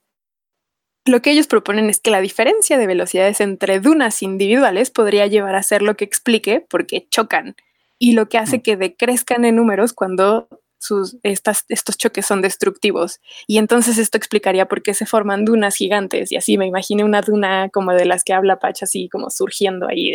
[1.08, 5.54] lo que ellos proponen es que la diferencia de velocidades entre dunas individuales podría llevar
[5.54, 7.56] a ser lo que explique por qué chocan
[7.98, 13.20] y lo que hace que decrezcan en números cuando sus, estas, estos choques son destructivos.
[13.46, 16.30] Y entonces esto explicaría por qué se forman dunas gigantes.
[16.30, 19.88] Y así me imaginé una duna como de las que habla Pacha, así como surgiendo
[19.88, 20.12] ahí.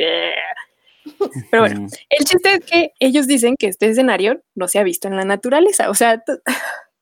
[1.51, 4.84] Pero bueno, Mm, el chiste es que ellos dicen que este escenario no se ha
[4.84, 5.89] visto en la naturaleza.
[5.89, 6.23] O sea,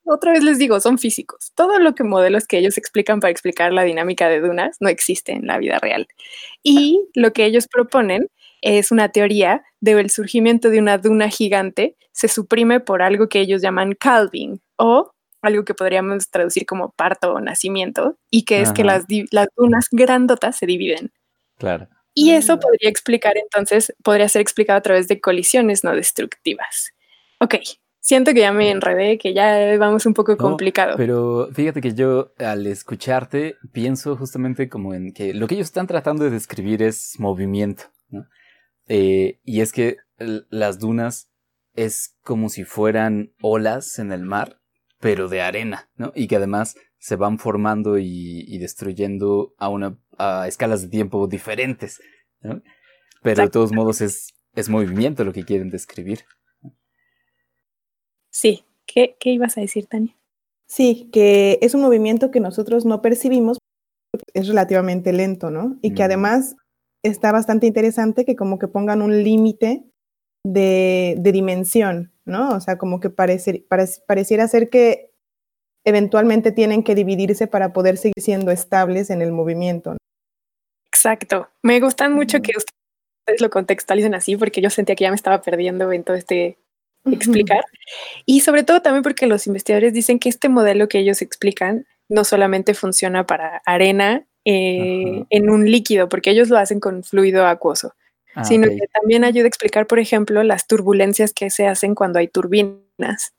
[0.05, 1.51] otra vez les digo, son físicos.
[1.55, 5.31] Todo lo que modelos que ellos explican para explicar la dinámica de dunas no existe
[5.33, 6.07] en la vida real.
[6.63, 8.27] Y lo que ellos proponen
[8.61, 13.61] es una teoría del surgimiento de una duna gigante se suprime por algo que ellos
[13.61, 15.11] llaman calving o
[15.41, 19.87] algo que podríamos traducir como parto o nacimiento y que es que las, las dunas
[19.91, 21.11] grandotas se dividen.
[21.57, 21.87] claro.
[22.13, 22.37] Y Ah.
[22.37, 26.91] eso podría explicar entonces, podría ser explicado a través de colisiones no destructivas.
[27.39, 27.55] Ok,
[28.01, 30.97] siento que ya me enredé, que ya vamos un poco No, complicado.
[30.97, 35.87] Pero fíjate que yo al escucharte pienso justamente como en que lo que ellos están
[35.87, 38.25] tratando de describir es movimiento, ¿no?
[38.87, 41.29] Eh, y es que las dunas
[41.73, 44.59] es como si fueran olas en el mar,
[44.99, 46.11] pero de arena, ¿no?
[46.15, 51.27] Y que además se van formando y, y destruyendo a una a escalas de tiempo
[51.27, 52.01] diferentes,
[52.41, 52.61] ¿no?
[53.23, 56.21] Pero de todos modos es, es movimiento lo que quieren describir.
[58.31, 60.15] Sí, ¿Qué, ¿qué ibas a decir, Tania?
[60.67, 63.57] Sí, que es un movimiento que nosotros no percibimos,
[64.33, 65.77] es relativamente lento, ¿no?
[65.81, 66.55] Y que además
[67.03, 69.83] está bastante interesante que como que pongan un límite
[70.45, 72.55] de, de dimensión, ¿no?
[72.55, 75.11] O sea, como que parece, parec- pareciera ser que
[75.85, 79.91] eventualmente tienen que dividirse para poder seguir siendo estables en el movimiento.
[79.91, 79.97] ¿no?
[80.93, 81.49] Exacto.
[81.63, 85.41] Me gustan mucho que ustedes lo contextualicen así porque yo sentía que ya me estaba
[85.41, 86.57] perdiendo en todo este
[87.05, 87.63] explicar.
[88.25, 92.23] Y sobre todo también porque los investigadores dicen que este modelo que ellos explican no
[92.23, 97.93] solamente funciona para arena eh, en un líquido, porque ellos lo hacen con fluido acuoso,
[98.35, 98.73] Ah, sino ok.
[98.73, 103.33] que también ayuda a explicar, por ejemplo, las turbulencias que se hacen cuando hay turbinas.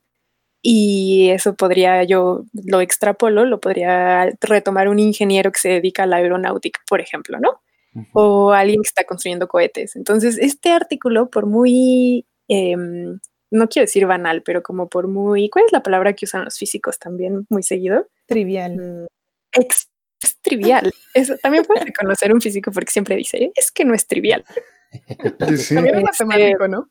[0.62, 6.06] Y eso podría, yo lo extrapolo, lo podría retomar un ingeniero que se dedica a
[6.06, 7.60] la aeronáutica, por ejemplo, ¿no?
[7.94, 8.08] Ujú.
[8.14, 9.96] o alguien que está construyendo cohetes.
[9.96, 13.18] Entonces, este artículo, por muy, em,
[13.52, 16.58] no quiero decir banal, pero como por muy, ¿cuál es la palabra que usan los
[16.58, 18.08] físicos también muy seguido?
[18.26, 18.76] Trivial.
[18.76, 19.06] Mm,
[19.60, 19.88] ex-
[20.22, 20.92] es trivial.
[21.14, 24.44] Eso también puedes reconocer un físico porque siempre dice, es que no es trivial.
[25.48, 25.74] Sí, sí.
[25.74, 26.90] También un Este- matemático, ¿no?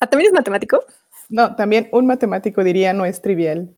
[0.00, 0.84] Ah, ¿también es matemático?
[1.28, 3.76] No, también un matemático diría no es trivial.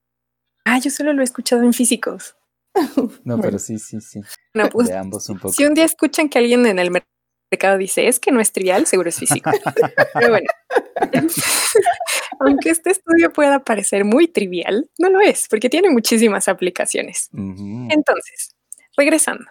[0.64, 2.36] Ah, yo solo lo he escuchado en físicos.
[2.74, 2.82] No,
[3.24, 3.42] Bueno.
[3.42, 4.20] pero sí, sí, sí.
[4.54, 5.52] No, pues, De ambos un poco.
[5.54, 7.04] si un día escuchan que alguien en el mer-
[7.50, 9.50] mercado dice, es que no es trivial, seguro es físico.
[10.14, 10.46] Pero bueno,
[12.40, 17.28] aunque este estudio pueda parecer muy trivial, no lo es, porque tiene muchísimas aplicaciones.
[17.90, 18.54] Entonces,
[18.96, 19.44] regresando.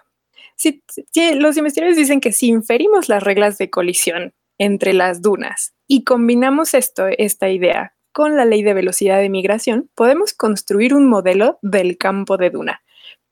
[0.56, 0.82] Si,
[1.12, 6.04] si- los investigadores dicen que si inferimos las reglas de colisión entre las dunas y
[6.04, 11.58] combinamos esto, esta idea con la ley de velocidad de migración, podemos construir un modelo
[11.60, 12.82] del campo de duna,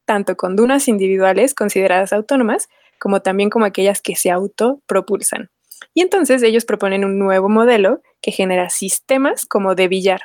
[0.04, 2.68] tanto con dunas individuales consideradas autónomas,
[3.04, 5.50] como también como aquellas que se autopropulsan.
[5.92, 10.22] Y entonces ellos proponen un nuevo modelo que genera sistemas como de billar,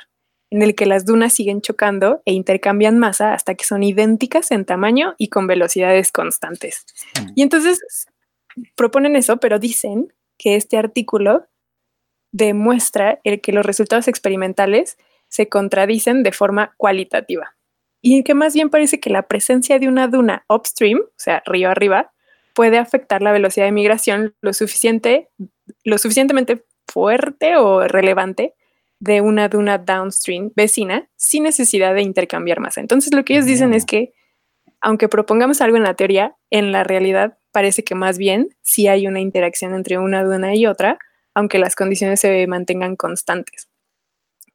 [0.48, 4.64] en el que las dunas siguen chocando e intercambian masa hasta que son idénticas en
[4.64, 6.86] tamaño y con velocidades constantes.
[7.20, 7.32] Mm.
[7.34, 7.82] Y entonces
[8.76, 11.48] proponen eso, pero dicen que este artículo
[12.32, 14.96] demuestra el que los resultados experimentales
[15.28, 17.54] se contradicen de forma cualitativa.
[18.00, 21.68] Y que más bien parece que la presencia de una duna upstream, o sea, río
[21.68, 22.14] arriba,
[22.54, 25.28] puede afectar la velocidad de migración lo suficiente,
[25.84, 28.54] lo suficientemente fuerte o relevante
[29.00, 32.80] de una duna downstream vecina sin necesidad de intercambiar masa.
[32.80, 33.74] Entonces lo que ellos dicen Mm.
[33.74, 34.12] es que
[34.82, 39.06] aunque propongamos algo en la teoría, en la realidad parece que más bien sí hay
[39.06, 40.98] una interacción entre una duna y otra,
[41.34, 43.68] aunque las condiciones se mantengan constantes.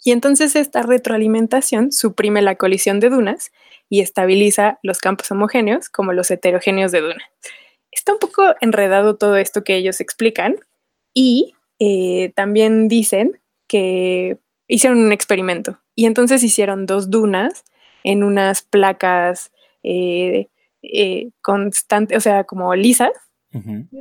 [0.03, 3.51] Y entonces esta retroalimentación suprime la colisión de dunas
[3.89, 7.23] y estabiliza los campos homogéneos como los heterogéneos de duna.
[7.95, 10.57] Está un poco enredado todo esto que ellos explican
[11.13, 14.37] y eh, también dicen que
[14.67, 17.63] hicieron un experimento y entonces hicieron dos dunas
[18.03, 20.49] en unas placas eh,
[20.83, 23.11] eh, constantes, o sea, como lisas.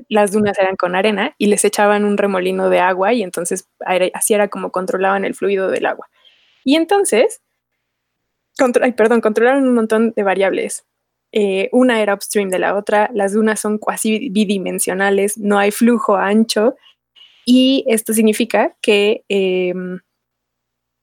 [0.09, 3.69] Las dunas eran con arena y les echaban un remolino de agua y entonces
[4.13, 6.09] así era como controlaban el fluido del agua.
[6.65, 7.41] Y entonces,
[8.59, 10.85] contro- ay, perdón, controlaron un montón de variables.
[11.37, 16.15] Eh, una era upstream de la otra, las dunas son casi bidimensionales, no hay flujo
[16.15, 16.77] ancho
[17.45, 19.99] y esto significa que em,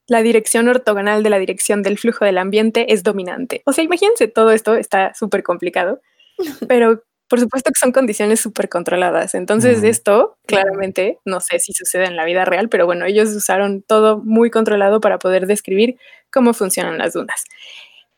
[0.07, 3.61] la dirección ortogonal de la dirección del flujo del ambiente es dominante.
[3.65, 5.99] O sea, imagínense todo esto, está súper complicado,
[6.69, 9.35] pero por supuesto que son condiciones súper controladas.
[9.35, 13.81] Entonces esto claramente, no sé si sucede en la vida real, pero bueno, ellos usaron
[13.83, 15.97] todo muy controlado para poder describir
[16.31, 17.43] cómo funcionan las dunas.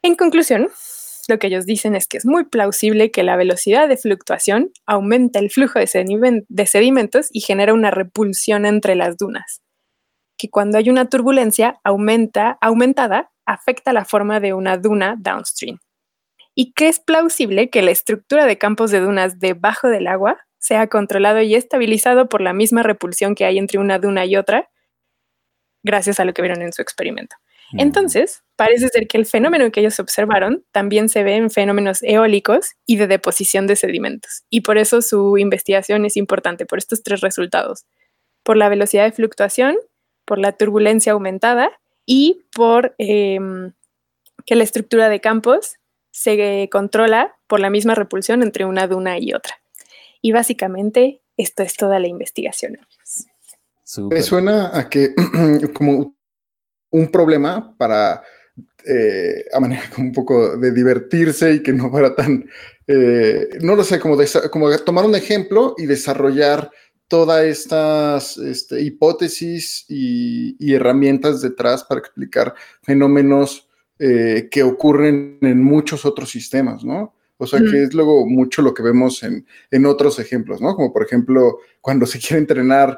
[0.04, 0.70] En conclusión,
[1.28, 5.40] lo que ellos dicen es que es muy plausible que la velocidad de fluctuación aumenta
[5.40, 9.62] el flujo de, de sedimentos y genera una repulsión entre las dunas,
[10.38, 15.80] que cuando hay una turbulencia aumenta, aumentada afecta la forma de una duna downstream,
[16.56, 20.88] y que es plausible que la estructura de campos de dunas debajo del agua sea
[20.88, 24.70] controlado y estabilizado por la misma repulsión que hay entre una duna y otra,
[25.84, 27.36] gracias a lo que vieron en su experimento.
[27.78, 32.72] Entonces, parece ser que el fenómeno que ellos observaron también se ve en fenómenos eólicos
[32.86, 34.44] y de deposición de sedimentos.
[34.50, 37.86] Y por eso su investigación es importante, por estos tres resultados.
[38.44, 39.76] Por la velocidad de fluctuación,
[40.26, 41.72] por la turbulencia aumentada
[42.06, 43.74] y por em,
[44.46, 45.78] que la estructura de campos
[46.12, 49.56] se controla por la misma repulsión entre una duna y otra.
[50.22, 52.78] Y básicamente esto es toda la investigación.
[54.10, 55.14] Me suena a que
[55.74, 56.13] como
[56.94, 58.24] un problema para
[58.86, 62.46] eh, a manera como un poco de divertirse y que no fuera tan,
[62.88, 64.18] eh, no lo sé, como,
[64.52, 66.70] como tomar un ejemplo y desarrollar
[67.08, 73.68] todas estas este, hipótesis y, y herramientas detrás para explicar fenómenos
[74.00, 77.16] eh, que ocurren en muchos otros sistemas, ¿no?
[77.38, 77.72] O sea, Mm.
[77.72, 80.76] que es luego mucho lo que vemos en, en otros ejemplos, ¿no?
[80.76, 82.98] Como por ejemplo, cuando se quiere entrenar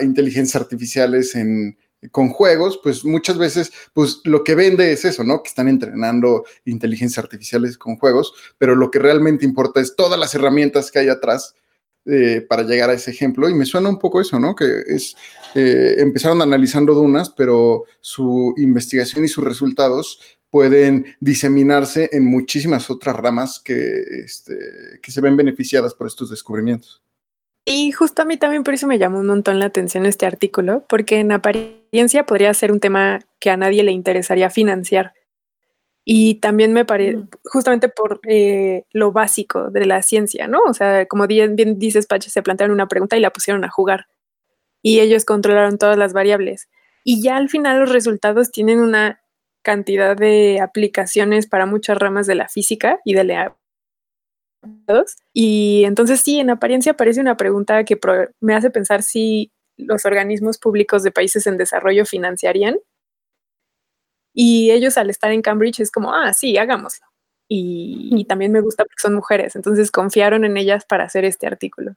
[0.00, 1.76] inteligencias artificiales en,
[2.10, 5.42] con juegos, pues muchas veces, pues lo que vende es eso, ¿no?
[5.42, 10.34] Que están entrenando inteligencias artificiales con juegos, pero lo que realmente importa es todas las
[10.34, 11.54] herramientas que hay atrás
[12.06, 13.48] eh, para llegar a ese ejemplo.
[13.48, 14.54] Y me suena un poco eso, ¿no?
[14.54, 15.16] Que es,
[15.54, 23.16] eh, empezaron analizando dunas, pero su investigación y sus resultados pueden diseminarse en muchísimas otras
[23.16, 24.54] ramas que, este,
[25.02, 27.03] que se ven beneficiadas por estos descubrimientos.
[27.66, 30.84] Y justo a mí también por eso me llamó un montón la atención este artículo,
[30.88, 35.14] porque en apariencia podría ser un tema que a nadie le interesaría financiar.
[36.04, 37.28] Y también me parece, Mm.
[37.44, 40.60] justamente por eh, lo básico de la ciencia, ¿no?
[40.68, 43.70] O sea, como bien, bien dices, Pache, se plantearon una pregunta y la pusieron a
[43.70, 44.06] jugar.
[44.82, 46.68] Y ellos controlaron todas las variables.
[47.04, 49.22] Y ya al final los resultados tienen una
[49.62, 53.56] cantidad de aplicaciones para muchas ramas de la física y de la
[55.32, 57.98] y entonces sí, en apariencia parece una pregunta que
[58.40, 62.76] me hace pensar si los organismos públicos de países en desarrollo financiarían.
[64.36, 67.06] Y ellos al estar en Cambridge es como, ah, sí, hagámoslo.
[67.48, 71.46] Y, y también me gusta porque son mujeres, entonces confiaron en ellas para hacer este
[71.46, 71.94] artículo.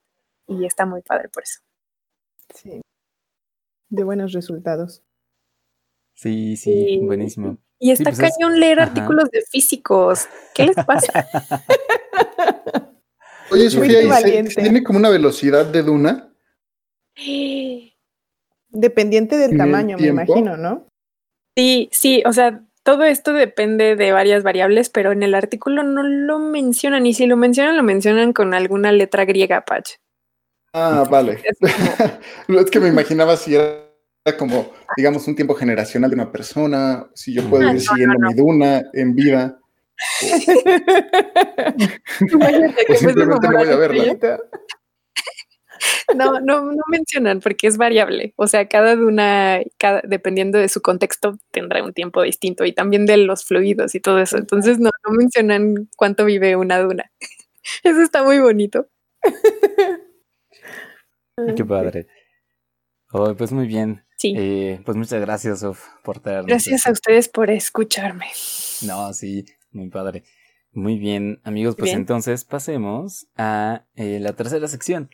[0.48, 1.60] Y está muy padre por eso.
[2.54, 2.82] Sí.
[3.90, 5.02] De buenos resultados.
[6.16, 7.00] Sí, sí, Sí.
[7.04, 7.58] buenísimo.
[7.80, 8.90] Y está pues es- cañón leer ajá.
[8.92, 10.28] artículos de físicos.
[10.56, 11.28] ¿Qué les pasa?
[13.50, 14.62] Oye, Sofía, ¿y se-.
[14.62, 16.30] ¿tiene como una velocidad de duna?
[18.70, 20.88] Dependiente del ¿En el tamaño, me imagino, ¿no?
[21.56, 26.04] Sí, sí, o sea, todo esto depende de varias variables, pero en el artículo no
[26.04, 29.94] lo mencionan, y si lo mencionan, lo mencionan con alguna letra griega, Patch.
[30.74, 31.40] Ah, vale.
[31.44, 33.84] Es como- es que me imaginaba si era
[34.38, 38.20] como, digamos, un tiempo generacional de una persona, si yo puedo Ah, ir no, siguiendo
[38.20, 39.60] no, mi duna en vida.
[42.98, 44.04] Simplemente no voy a enamorar verla.
[44.04, 44.40] estrellas-
[46.16, 48.34] No, no, no mencionan porque es variable.
[48.38, 53.06] O sea, cada duna, cada, dependiendo de su contexto, tendrá un tiempo distinto y también
[53.06, 54.38] de los fluidos y todo eso.
[54.38, 57.12] Entonces no, no mencionan cuánto vive una duna.
[57.84, 58.88] Eso está muy bonito.
[61.56, 62.08] Qué padre.
[63.12, 64.04] Oh, pues muy bien.
[64.18, 64.34] Sí.
[64.36, 66.48] Eh, pues muchas gracias, Sof, por traernos.
[66.48, 66.90] Gracias esto.
[66.90, 68.26] a ustedes por escucharme.
[68.84, 70.24] No, sí, muy padre.
[70.72, 72.00] Muy bien, amigos, pues Bien.
[72.00, 75.10] entonces pasemos a eh, la tercera sección.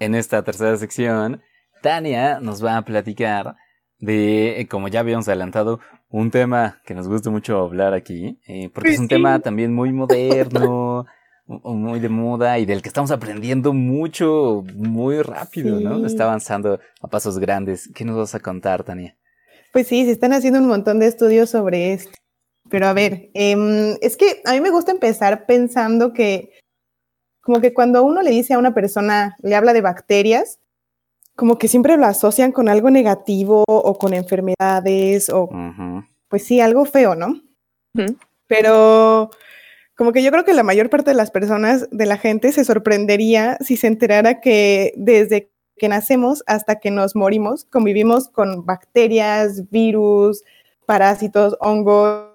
[0.00, 1.42] En esta tercera sección,
[1.82, 3.56] Tania nos va a platicar
[3.98, 8.70] de, eh, como ya habíamos adelantado, un tema que nos gusta mucho hablar aquí, eh,
[8.72, 9.14] porque es un Sí.
[9.14, 11.04] tema también muy moderno,
[11.46, 16.06] mu- muy de moda y del que estamos aprendiendo mucho, muy rápido, ¿no?
[16.06, 17.90] Está avanzando a pasos grandes.
[17.94, 19.16] ¿Qué nos vas a contar, Tania?
[19.72, 22.12] Pues sí, se están haciendo un montón de estudios sobre esto.
[22.70, 26.50] Pero a ver, em, es que a mí me gusta empezar pensando que
[27.48, 30.58] como que cuando uno le dice a una persona, le habla de bacterias,
[31.34, 35.48] como que siempre lo asocian con algo negativo o con enfermedades o
[36.28, 37.40] pues sí, algo feo, ¿no?
[38.48, 39.30] Pero
[39.96, 42.66] como que yo creo que la mayor parte de las personas, de la gente, se
[42.66, 49.70] sorprendería si se enterara que desde que nacemos hasta que nos morimos, convivimos con bacterias,
[49.70, 50.42] virus,
[50.84, 52.28] parásitos, hongos,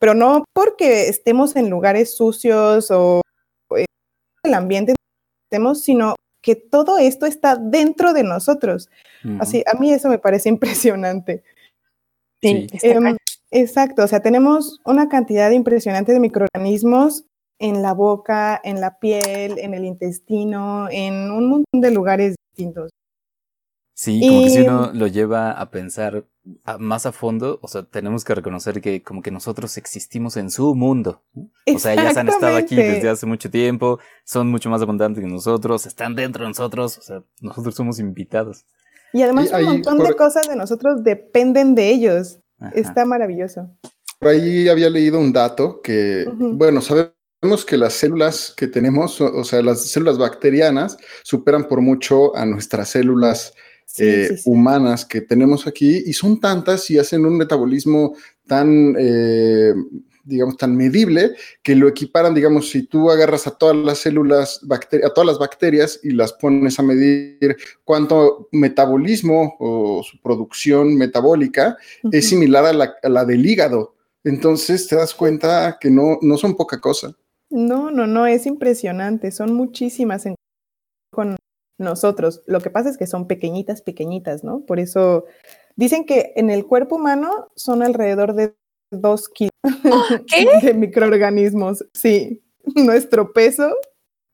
[0.00, 3.20] pero no porque estemos en lugares sucios o
[4.46, 8.88] el ambiente en que estemos, sino que todo esto está dentro de nosotros.
[9.40, 11.42] Así, a mí eso me parece impresionante.
[12.40, 12.66] Sí.
[12.82, 13.16] Em,
[13.50, 17.24] exacto, o sea, tenemos una cantidad impresionante de microorganismos
[17.58, 22.90] en la boca, en la piel, en el intestino, en un montón de lugares distintos.
[23.98, 26.26] Sí, como que si uno lo lleva a pensar
[26.64, 30.50] a- más a fondo, o sea, tenemos que reconocer que como que nosotros existimos en
[30.50, 31.22] su mundo.
[31.74, 35.30] O sea, ellas han estado aquí desde hace mucho tiempo, son mucho más abundantes que
[35.30, 38.66] nosotros, están dentro de nosotros, o sea, nosotros somos invitados.
[39.14, 42.40] Y además Y un montón por- de cosas de nosotros dependen de ellos.
[42.60, 42.72] Ajá.
[42.74, 43.70] Está maravilloso.
[44.18, 49.34] Por ahí había leído un dato que, bueno, sabemos que las células que tenemos, o,
[49.34, 53.54] o sea, las células bacterianas, superan por mucho a nuestras células
[53.86, 54.50] Sí, eh, sí, sí.
[54.50, 58.14] humanas que tenemos aquí y son tantas y hacen un metabolismo
[58.46, 59.72] tan, eh,
[60.24, 61.30] digamos, tan medible
[61.62, 66.00] que lo equiparan, digamos, si tú agarras a todas las células, a todas las bacterias
[66.02, 71.76] y las pones a medir cuánto metabolismo o su producción metabólica
[72.10, 73.94] es similar a la, a la del hígado.
[74.24, 77.14] Entonces te das cuenta que no, no son poca cosa.
[77.48, 79.30] No, no, no, es impresionante.
[79.30, 80.34] Son muchísimas en-
[81.12, 81.36] con
[81.78, 82.42] nosotros.
[82.46, 84.60] Lo que pasa es que son pequeñitas, pequeñitas, ¿no?
[84.60, 85.24] Por eso
[85.76, 88.54] dicen que en el cuerpo humano son alrededor de
[88.90, 89.52] dos kilos
[90.26, 90.46] ¿Qué?
[90.62, 91.84] de microorganismos.
[91.92, 92.42] Sí,
[92.74, 93.74] nuestro peso,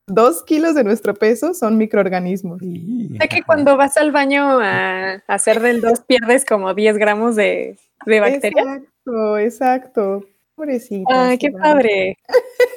[0.06, 2.60] dos kilos de nuestro peso son microorganismos.
[2.60, 7.36] Sí, Sé que cuando vas al baño a hacer del 2 pierdes como 10 gramos
[7.36, 8.66] de, de bacterias.
[8.66, 10.24] Exacto, exacto.
[10.54, 11.30] Pobrecita.
[11.30, 12.18] Ah, qué padre.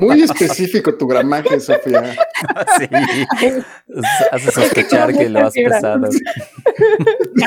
[0.00, 2.14] Muy específico tu gramaje, Sofía.
[2.78, 2.86] Sí,
[4.32, 6.08] hace sospechar que lo has pesado.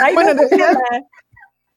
[0.01, 0.41] Ay, Bueno, no,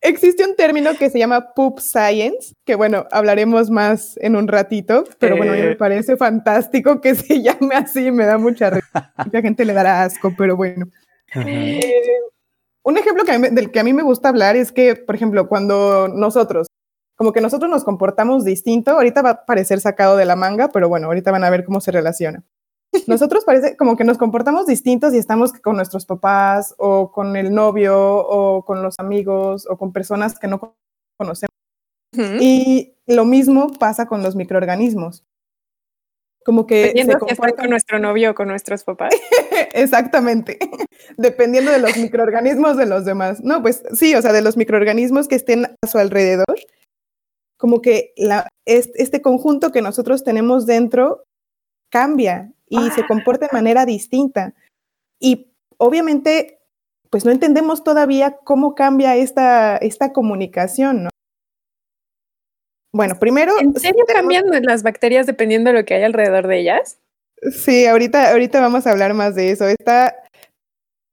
[0.01, 5.05] existe un término que se llama poop science, que bueno, hablaremos más en un ratito,
[5.19, 5.77] pero bueno, me Eh.
[5.77, 9.13] parece fantástico que se llame así, me da mucha risa.
[9.25, 10.87] Mucha gente le dará asco, pero bueno.
[11.35, 11.81] Eh,
[12.83, 15.15] un ejemplo que a mí- del que a mí me gusta hablar es que, por
[15.15, 16.67] ejemplo, cuando nosotros,
[17.17, 20.89] como que nosotros nos comportamos distinto, ahorita va a parecer sacado de la manga, pero
[20.89, 22.43] bueno, ahorita van a ver cómo se relaciona.
[23.07, 27.53] Nosotros parece como que nos comportamos distintos y estamos con nuestros papás o con el
[27.55, 30.77] novio o con los amigos o con personas que no co-
[31.19, 31.51] conocemos.
[32.41, 35.25] Y lo mismo pasa con los microorganismos.
[36.45, 39.15] Como que Dependiendo se con nuestro novio o con nuestros papás.
[39.73, 40.59] Exactamente,
[41.17, 43.41] dependiendo de los microorganismos de los demás.
[43.43, 46.55] No, pues sí, o sea, de los microorganismos que estén a su alrededor,
[47.57, 51.25] como que la, es- este conjunto que nosotros tenemos dentro
[51.91, 54.55] cambia y se comporta de manera distinta.
[55.21, 56.61] Y obviamente,
[57.11, 61.11] pues no entendemos todavía cómo cambia esta, esta comunicación, ¿no?
[62.93, 63.59] Bueno, primero...
[63.61, 66.99] ¿En serio tenemos- cambian las bacterias dependiendo de lo que hay alrededor de ellas?
[67.51, 69.67] Sí, ahorita, ahorita vamos a hablar más de eso.
[69.67, 70.15] Esta,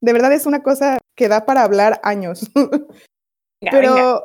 [0.01, 2.49] de verdad es una cosa que da para hablar años.
[2.55, 4.23] Venga, Pero venga.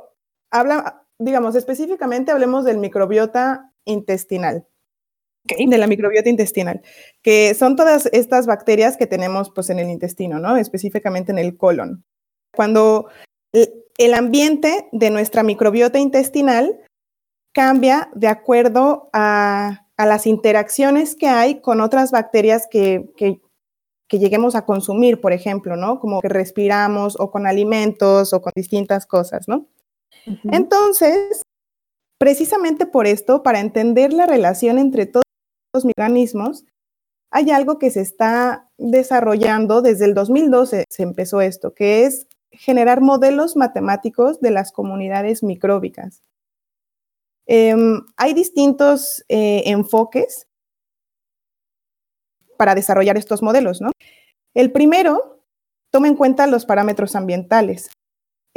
[0.51, 4.67] habla, digamos, específicamente hablemos del microbiota intestinal,
[5.45, 6.83] de la microbiota intestinal,
[7.23, 10.57] que son todas estas bacterias que tenemos pues en el intestino, ¿no?
[10.57, 12.05] Específicamente en el colon.
[12.55, 13.09] Cuando
[13.53, 16.81] el ambiente de nuestra microbiota intestinal
[17.53, 23.41] cambia de acuerdo a, a las interacciones que hay con otras bacterias que, que,
[24.09, 25.99] que, lleguemos a consumir, por ejemplo, ¿no?
[25.99, 29.67] Como que respiramos o con alimentos o con distintas cosas, ¿no?
[30.51, 31.43] Entonces,
[32.19, 35.25] precisamente por esto, para entender la relación entre todos
[35.73, 36.65] los organismos,
[37.31, 43.01] hay algo que se está desarrollando desde el 2012, se empezó esto, que es generar
[43.01, 46.23] modelos matemáticos de las comunidades micróbicas.
[47.47, 47.75] Eh,
[48.17, 50.49] hay distintos eh, enfoques
[52.57, 53.91] para desarrollar estos modelos, ¿no?
[54.55, 55.45] El primero
[55.91, 57.91] toma en cuenta los parámetros ambientales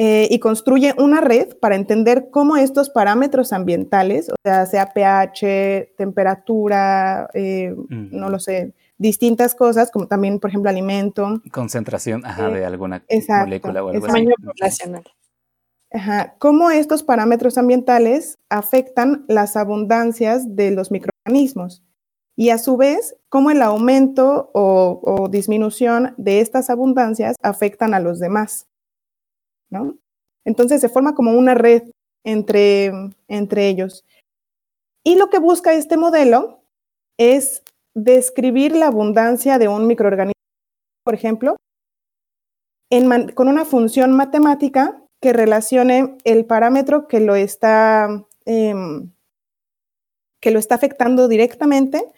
[0.01, 5.93] eh, y construye una red para entender cómo estos parámetros ambientales, o sea, sea pH,
[5.97, 8.17] temperatura, mm.
[8.17, 11.41] no lo sé, distintas cosas, como también, por ejemplo, alimento.
[11.51, 15.03] Concentración ajá, de alguna exacto, molécula o algo tamaño poblacional.
[15.91, 16.35] Ajá.
[16.39, 21.83] Cómo estos parámetros ambientales afectan las abundancias de los microorganismos
[22.37, 27.99] y a su vez cómo el aumento o, o disminución de estas abundancias afectan a
[27.99, 28.68] los demás.
[30.45, 31.83] Entonces se forma como una red
[32.23, 32.91] entre,
[33.27, 34.05] entre ellos.
[35.03, 36.61] Y lo que busca este modelo
[37.17, 37.63] es
[37.95, 40.33] describir la abundancia de un microorganismo,
[41.03, 41.55] por ejemplo,
[43.35, 48.73] con una función matemática que relacione el parámetro que lo está, eh,
[50.41, 52.11] que lo está afectando directamente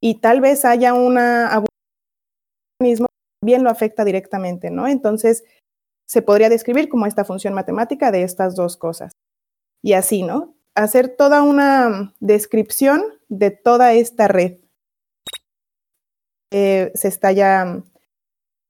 [0.00, 3.06] y tal vez haya una abundancia
[3.42, 4.88] bien lo afecta directamente, ¿no?
[4.88, 5.44] Entonces,
[6.06, 9.12] se podría describir como esta función matemática de estas dos cosas.
[9.82, 10.54] Y así, ¿no?
[10.74, 14.58] Hacer toda una descripción de toda esta red.
[16.50, 17.82] Eh, se está ya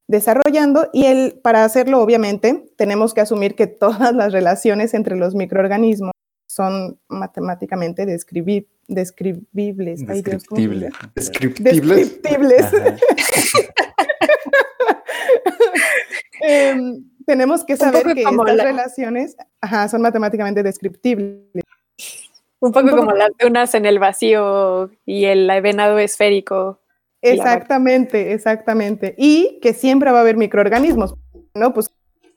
[0.06, 5.34] desarrollando y el, para hacerlo, obviamente, tenemos que asumir que todas las relaciones entre los
[5.34, 6.12] microorganismos
[6.48, 10.06] son matemáticamente describir, describibles.
[10.06, 10.86] Descriptible.
[10.86, 12.22] Ay, Dios, Descriptibles.
[12.22, 12.66] Descriptibles.
[16.46, 16.76] eh,
[17.26, 18.64] tenemos que saber que estas la...
[18.64, 21.64] relaciones ajá, son matemáticamente descriptibles.
[22.60, 26.80] Un poco, Un poco como las dunas en el vacío y el venado esférico.
[27.20, 29.14] Exactamente, exactamente.
[29.18, 31.14] Y que siempre va a haber microorganismos,
[31.54, 31.72] ¿no?
[31.72, 31.90] Pues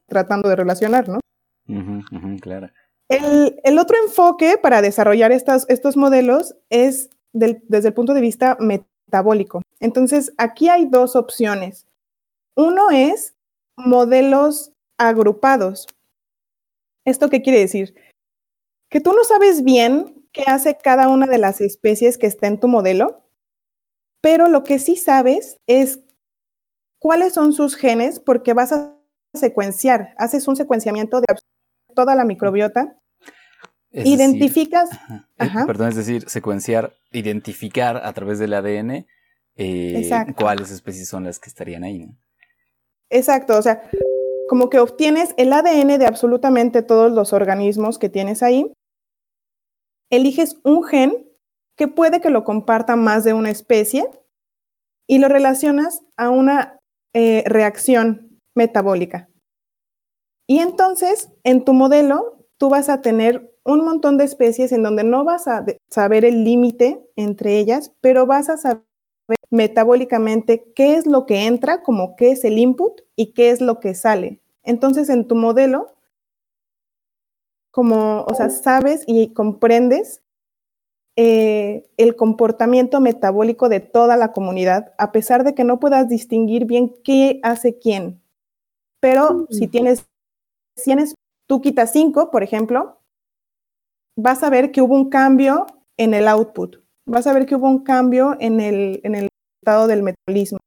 [0.08, 1.20] tratando de relacionar, ¿no?
[1.68, 2.70] Uh -huh, uh -huh, claro.
[3.10, 8.22] El, el, otro enfoque para desarrollar estas, estos modelos es del, desde el punto de
[8.22, 9.62] vista metabólico.
[9.80, 11.86] Entonces, aquí hay dos opciones.
[12.55, 13.37] Uno es
[13.78, 15.88] modelos agrupados.
[17.05, 17.95] ¿Esto qué quiere decir?
[18.89, 22.59] Que tú no sabes bien qué hace cada una de las especies que está en
[22.59, 23.23] tu modelo,
[24.21, 25.99] pero lo que sí sabes es
[26.99, 28.93] cuáles son sus genes porque vas a
[29.34, 31.28] secuenciar, haces un secuenciamiento de
[31.93, 32.97] toda la microbiota,
[33.91, 34.89] es identificas...
[34.89, 35.65] Decir, ajá, ajá.
[35.65, 39.07] Perdón, es decir, secuenciar, identificar a través del ADN
[39.55, 42.07] eh, cuáles especies son las que estarían ahí.
[42.07, 42.17] ¿no?
[43.10, 43.82] Exacto, o sea,
[44.49, 48.72] como que obtienes el ADN de absolutamente todos los organismos que tienes ahí,
[50.10, 51.28] eliges un gen
[51.78, 54.10] que puede que lo comparta más de una especie
[55.08, 56.80] y lo relacionas a una
[57.14, 59.30] eh, reacción metabólica.
[60.47, 65.03] Y entonces, en tu modelo, tú vas a tener un montón de especies en donde
[65.03, 68.87] no vas a saber el límite entre ellas, pero vas a saber
[69.49, 73.80] metabólicamente qué es lo que entra, como qué es el input y qué es lo
[73.80, 74.41] que sale.
[74.63, 75.93] Entonces, en tu modelo,
[77.71, 80.21] como, o sea, sabes y comprendes
[81.15, 86.65] eh, el comportamiento metabólico de toda la comunidad, a pesar de que no puedas distinguir
[86.65, 88.21] bien qué hace quién.
[88.99, 89.47] Pero mm.
[89.51, 90.05] si tienes,
[90.75, 91.15] si tienes,
[91.47, 93.01] tú quitas 5, por ejemplo,
[94.15, 95.65] vas a ver que hubo un cambio
[95.97, 96.78] en el output,
[97.08, 99.30] vas a ver que hubo un cambio en el, en el
[99.62, 100.60] estado del metabolismo.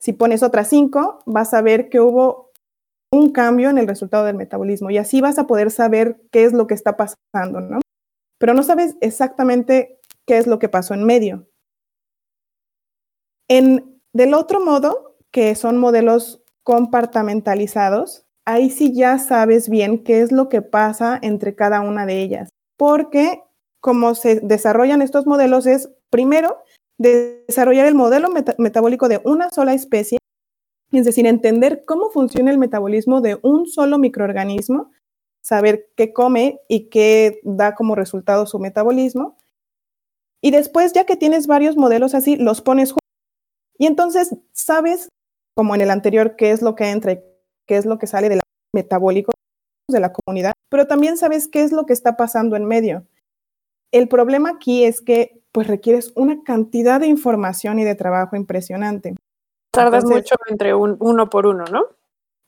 [0.00, 2.52] Si pones otras 5, vas a ver que hubo
[3.12, 6.52] un cambio en el resultado del metabolismo y así vas a poder saber qué es
[6.52, 7.80] lo que está pasando, ¿no?
[8.38, 11.48] Pero no sabes exactamente qué es lo que pasó en medio.
[13.48, 20.30] En, del otro modo, que son modelos compartamentalizados, ahí sí ya sabes bien qué es
[20.30, 23.42] lo que pasa entre cada una de ellas, porque
[23.80, 26.58] como se desarrollan estos modelos es, primero,
[26.98, 30.18] desarrollar el modelo meta metabólico de una sola especie,
[30.90, 34.90] es decir, entender cómo funciona el metabolismo de un solo microorganismo,
[35.42, 39.36] saber qué come y qué da como resultado su metabolismo.
[40.40, 43.02] Y después, ya que tienes varios modelos así, los pones juntos.
[43.78, 45.08] Y entonces sabes,
[45.54, 47.20] como en el anterior, qué es lo que entra y
[47.66, 48.40] qué es lo que sale del
[48.74, 49.32] metabólico.
[49.90, 53.06] de la comunidad, pero también sabes qué es lo que está pasando en medio.
[53.92, 59.14] El problema aquí es que pues requieres una cantidad de información y de trabajo impresionante.
[59.72, 61.84] Tardas Entonces- mucho entre un, uno por uno, ¿no?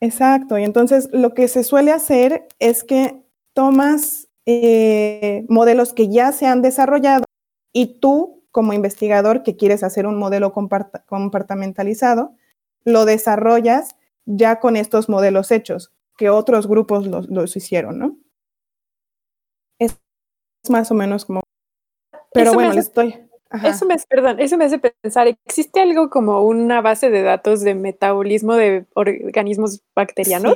[0.01, 3.23] Exacto, y entonces lo que se suele hacer es que
[3.55, 7.25] tomas eh, modelos que ya se han desarrollado
[7.73, 12.35] y tú, como investigador que quieres hacer un modelo comparta- compartamentalizado,
[12.85, 18.17] lo desarrollas ya con estos modelos hechos, que otros grupos los, los hicieron, ¿no?
[20.63, 21.41] Es más o menos como...
[22.33, 23.29] Pero Eso bueno, hace- estoy...
[23.51, 23.69] ajá.
[23.69, 27.75] Eso me, perdón, eso me hace pensar, ¿existe algo como una base de datos de
[27.75, 30.55] metabolismo de organismos bacterianos?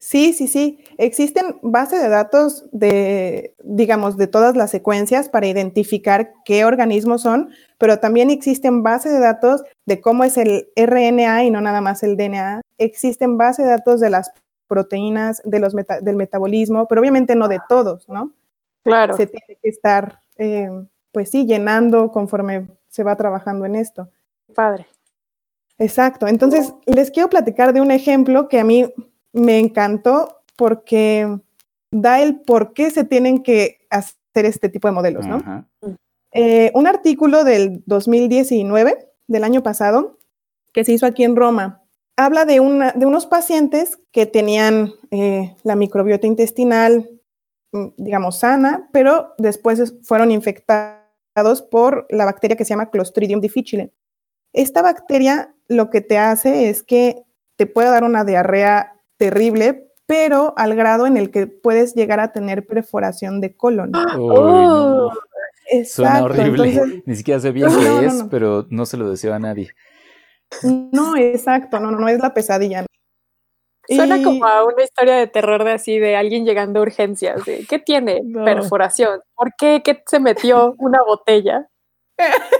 [0.00, 0.84] Sí, sí, sí, sí.
[0.98, 7.50] Existen bases de datos de, digamos, de todas las secuencias para identificar qué organismos son,
[7.78, 12.02] pero también existen bases de datos de cómo es el RNA y no nada más
[12.02, 12.60] el DNA.
[12.78, 14.30] Existen bases de datos de las
[14.68, 18.32] proteínas, de los meta- del metabolismo, pero obviamente no de todos, ¿no?
[18.88, 19.16] Claro.
[19.16, 20.68] Se tiene que estar, eh,
[21.12, 24.08] pues sí, llenando conforme se va trabajando en esto.
[24.54, 24.86] Padre.
[25.78, 26.26] Exacto.
[26.26, 28.92] Entonces, les quiero platicar de un ejemplo que a mí
[29.32, 31.38] me encantó porque
[31.90, 35.66] da el por qué se tienen que hacer este tipo de modelos, ¿no?
[36.32, 40.18] Eh, un artículo del 2019, del año pasado,
[40.72, 41.82] que se hizo aquí en Roma,
[42.16, 47.08] habla de, una, de unos pacientes que tenían eh, la microbiota intestinal,
[47.96, 53.92] digamos, sana, pero después es- fueron infectados por la bacteria que se llama Clostridium difficile.
[54.52, 57.22] Esta bacteria lo que te hace es que
[57.56, 62.32] te puede dar una diarrea terrible, pero al grado en el que puedes llegar a
[62.32, 63.92] tener perforación de colon.
[63.94, 65.10] Uy, no.
[65.84, 66.70] Suena horrible.
[66.72, 68.28] entonces- Ni siquiera sé bien No, qué es, no.
[68.30, 69.70] pero no se lo deseo a nadie.
[70.62, 72.86] No, exacto, no, no, no es la pesadilla.
[73.88, 77.44] Suena Y- como a una historia de terror de así, de alguien llegando a urgencias.
[77.44, 78.20] De, ¿Qué tiene?
[78.24, 78.44] No.
[78.44, 79.20] Perforación.
[79.34, 79.82] ¿Por qué?
[79.84, 81.66] ¿Qué se metió una botella?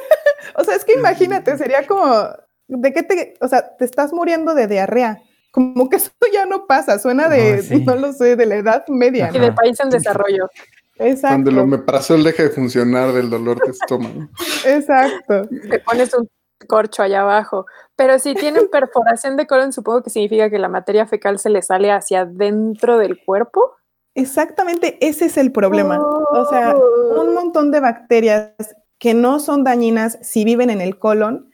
[0.57, 2.27] O sea, es que imagínate, sería como,
[2.69, 5.21] ¿de qué te, o sea, te estás muriendo de diarrea?
[5.53, 7.85] Como que eso ya no pasa, suena de, sí.
[7.85, 9.31] no lo sé, de la edad media.
[9.33, 10.49] Y de país en desarrollo.
[10.97, 14.29] Exacto, Cuando el omeprazol deje de funcionar del dolor de estómago.
[14.65, 15.43] exacto.
[15.71, 16.29] Te pones un
[16.67, 17.67] corcho allá abajo.
[17.97, 21.63] Pero si tienen perforación de colon, supongo que significa que la materia fecal se le
[21.63, 23.77] sale hacia dentro del cuerpo.
[24.15, 26.01] Exactamente, ese es el problema.
[26.33, 28.53] O sea, un montón de bacterias
[28.99, 31.53] que no son dañinas si viven en el colon,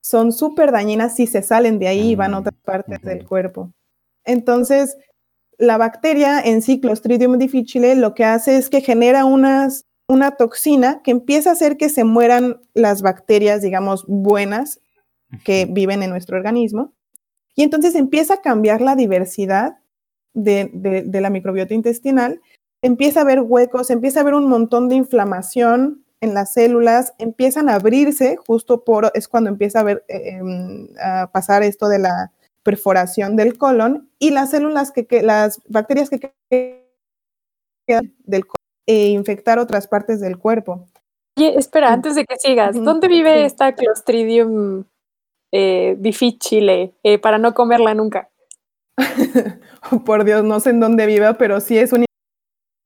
[0.00, 3.08] son súper dañinas si se salen de ahí y van a otras partes Ujú.
[3.08, 3.72] del cuerpo.
[4.24, 4.96] Entonces,
[5.58, 11.00] la bacteria en sí, Clostridium difficile, lo que hace es que genera unas, una toxina
[11.02, 14.80] que empieza a hacer que se mueran las bacterias, digamos, buenas
[15.44, 16.92] que viven en nuestro organismo.
[17.56, 19.78] Y entonces empieza a cambiar la diversidad
[20.34, 22.40] de, de- de la microbiota intestinal,
[22.82, 27.68] empieza a haber huecos, empieza a haber un montón de inflamación en las células, empiezan
[27.68, 31.98] a abrirse, justo por, es cuando empieza a, ver, eh, em, a pasar esto de
[32.00, 32.32] la
[32.62, 36.84] perforación del colon, y las células que, que- las bacterias que que-
[37.86, 40.86] quedan del colon e infectar otras partes del cuerpo.
[41.36, 43.46] Oye, espera, antes de que sigas, ¿dónde vive sí.
[43.46, 44.84] esta Clostridium
[45.52, 48.30] eh, difficile eh, para no comerla nunca?
[50.06, 52.04] Por Dios, no sé en dónde viva, pero sí es un...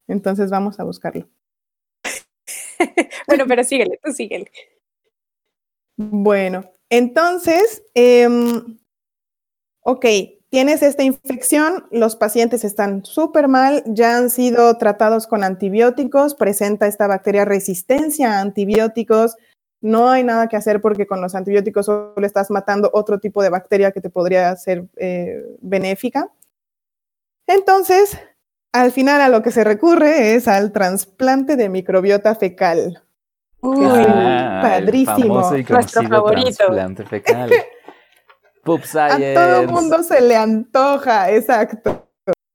[0.08, 1.28] Entonces vamos a buscarlo.
[3.26, 4.50] bueno, pero síguele, tú síguele.
[5.98, 8.78] Bueno, entonces, em,
[9.82, 10.06] ok,
[10.50, 16.86] tienes esta infección, los pacientes están súper mal, ya han sido tratados con antibióticos, presenta
[16.86, 19.36] esta bacteria resistencia a antibióticos,
[19.80, 23.50] no hay nada que hacer porque con los antibióticos solo estás matando otro tipo de
[23.50, 26.28] bacteria que te podría ser eh, benéfica.
[27.46, 28.18] Entonces,
[28.72, 33.02] al final a lo que se recurre es al trasplante de microbiota fecal.
[33.60, 35.34] Uy, Ah, el padrísimo.
[35.42, 36.56] famoso y Nuestro favorito.
[36.56, 37.50] trasplante fecal.
[38.64, 39.34] Poop A science.
[39.34, 42.08] todo mundo se le antoja, exacto.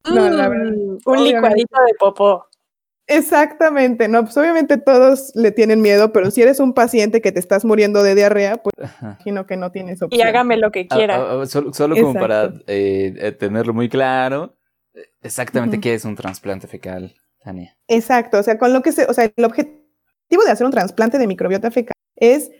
[0.05, 1.31] No, la verdad, mm, un obviamente.
[1.33, 2.45] licuadito de popó.
[3.07, 7.39] Exactamente, no, pues obviamente todos le tienen miedo, pero si eres un paciente que te
[7.39, 9.15] estás muriendo de diarrea, pues Ajá.
[9.17, 10.27] imagino que no tienes Y opción.
[10.27, 11.15] hágame lo que Ah, quiera.
[11.17, 14.55] ah, ah, solo solo como para eh, tenerlo muy claro,
[15.21, 17.75] exactamente qué es un trasplante fecal, Tania.
[17.89, 21.17] Exacto, o sea, con lo que se, o sea, el objetivo de hacer un trasplante
[21.17, 22.51] de microbiota fecal es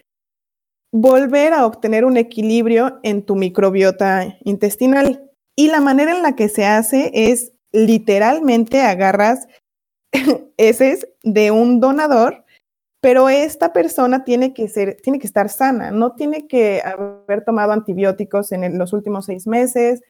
[0.94, 5.32] volver a obtener un equilibrio en tu microbiota intestinal.
[5.56, 9.48] Y la manera en la que se hace es literalmente agarras
[10.58, 12.46] heces de un donador,
[13.02, 17.74] pero esta persona tiene que ser, tiene que estar sana, no tiene que haber tomado
[17.74, 20.02] antibióticos en los últimos seis meses,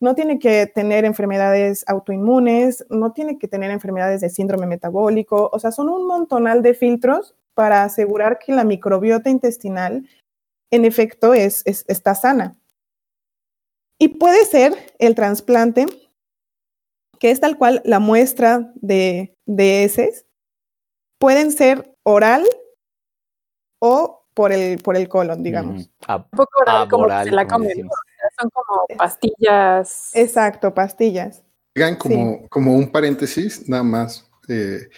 [0.00, 5.58] no tiene que tener enfermedades autoinmunes, no tiene que tener enfermedades de síndrome metabólico, o
[5.58, 10.08] sea, son un montonal de filtros para asegurar que la microbiota intestinal
[10.70, 12.56] en efecto es, es- está sana.
[13.98, 15.86] Y puede ser el trasplante,
[17.18, 20.26] que es tal cual la muestra de, de heces,
[21.18, 22.44] pueden ser oral
[23.80, 25.82] o por el, por el colon, digamos.
[25.82, 25.90] Ujú.
[26.06, 27.88] Ah, Un poco oral, como que se la comen.
[28.40, 30.10] Son como pastillas.
[30.14, 31.42] Exacto, pastillas.
[31.74, 34.28] Digan como, como un paréntesis, nada más.
[34.48, 34.88] eh,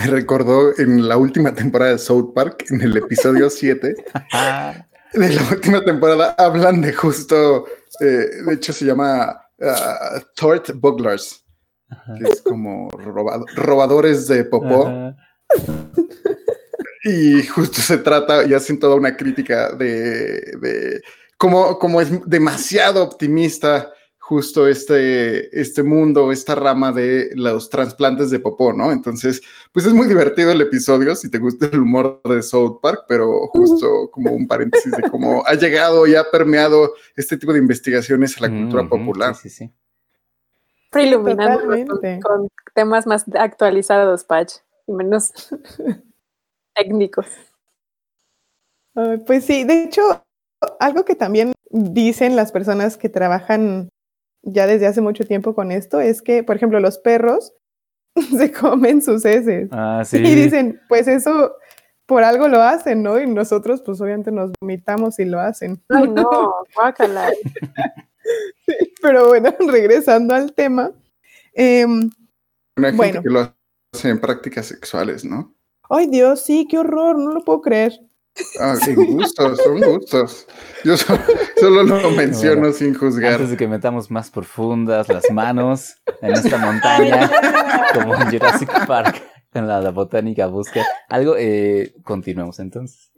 [0.00, 3.94] me recordó en la última temporada de South Park, en el episodio 7,
[4.32, 4.74] ah,
[5.12, 7.66] de la última temporada, hablan de justo,
[8.00, 8.04] eh,
[8.46, 9.40] de hecho se llama
[10.36, 11.44] Tort Bugglers,
[12.18, 14.86] que es como robado- robadores de popó.
[14.86, 15.16] ajá.
[17.02, 21.00] Y justo se trata y hacen toda una crítica de, de
[21.38, 23.90] cómo, cómo es demasiado optimista
[24.30, 28.92] justo este, este mundo, esta rama de los trasplantes de popó, ¿no?
[28.92, 33.06] Entonces, pues es muy divertido el episodio si te gusta el humor de South Park,
[33.08, 37.58] pero justo como un paréntesis de cómo ha llegado y ha permeado este tipo de
[37.58, 39.34] investigaciones a la cultura popular.
[39.34, 39.68] Sí, sí,
[40.92, 42.20] Totalmente.
[42.22, 45.32] con, con temas más actualizados, Patch, y menos
[46.76, 47.26] técnicos.
[49.26, 50.24] Pues sí, de hecho,
[50.78, 53.90] algo que también dicen las personas que trabajan
[54.42, 57.52] ya desde hace mucho tiempo con esto es que, por ejemplo, los perros
[58.36, 59.68] se comen sus heces.
[59.72, 60.18] Ah, sí.
[60.18, 61.54] Y dicen, pues eso
[62.06, 63.20] por algo lo hacen, ¿no?
[63.20, 65.80] Y nosotros, pues obviamente nos vomitamos y lo hacen.
[65.88, 67.30] Ay, no, guácala.
[69.02, 70.90] Pero bueno, regresando al tema.
[71.54, 72.10] em,
[72.76, 73.22] Hay gente Bueno.
[73.22, 73.54] que lo
[73.94, 75.54] hace en prácticas sexuales, ¿no?
[75.92, 77.98] ay Dios, sí, qué horror, no lo puedo creer.
[78.58, 80.46] Ah, sí, gustos, son gustos.
[80.84, 81.18] Yo so-
[81.58, 83.34] solo lo menciono sin juzgar.
[83.34, 87.30] Antes de que metamos más profundas las manos en esta montaña,
[87.94, 89.22] como en Jurassic Park,
[89.54, 93.12] en la, la botánica busca algo, eh, continuemos entonces.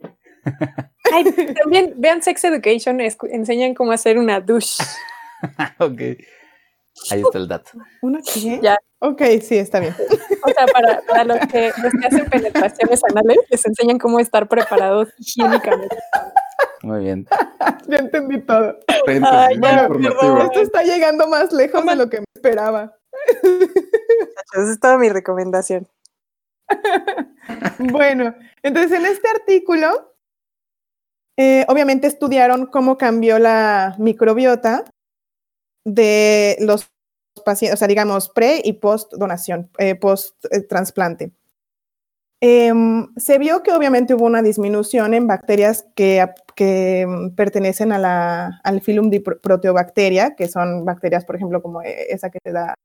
[1.13, 1.25] Ay,
[1.61, 4.83] también vean Sex Education, enseñan cómo hacer una douche.
[5.79, 6.01] ok.
[7.11, 7.71] Ahí está el dato.
[8.01, 8.59] ¿Una qué?
[8.61, 8.77] Ya.
[8.99, 9.95] Ok, sí, está bien.
[10.45, 14.47] O sea, para, para los, que, los que hacen penetraciones anales, les enseñan cómo estar
[14.47, 15.97] preparados higiénicamente.
[16.83, 17.27] Muy bien.
[17.87, 18.77] Ya entendí todo.
[18.87, 20.17] Ay, informativo.
[20.17, 20.41] perdón.
[20.41, 22.95] Esto está llegando más lejos de lo que me esperaba.
[24.53, 25.87] Esa es toda mi recomendación.
[27.77, 28.33] Bueno,
[28.63, 30.15] entonces en este artículo,
[31.37, 34.85] eh, obviamente estudiaron cómo cambió la microbiota
[35.85, 36.89] de los
[37.45, 41.31] pacientes, o sea, digamos, pre y post donación, eh, post eh, trasplante.
[42.41, 46.25] Em, se vio que obviamente hubo una disminución en bacterias que,
[46.55, 51.61] que mm, pertenecen a la, al filum de pro- proteobacteria, que son bacterias, por ejemplo,
[51.61, 52.75] como eh, esa que te da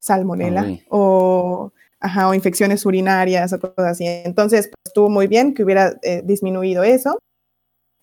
[0.00, 4.06] salmonela o, ajá, o infecciones urinarias o cosas así.
[4.06, 7.18] Entonces, pues, estuvo muy bien que hubiera eh, disminuido eso.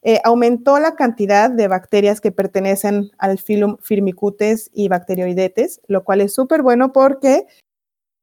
[0.04, 6.22] Eh, aumentó la cantidad de bacterias que pertenecen al filum Firmicutes y Bacteroidetes, lo cual
[6.22, 7.45] es súper bueno porque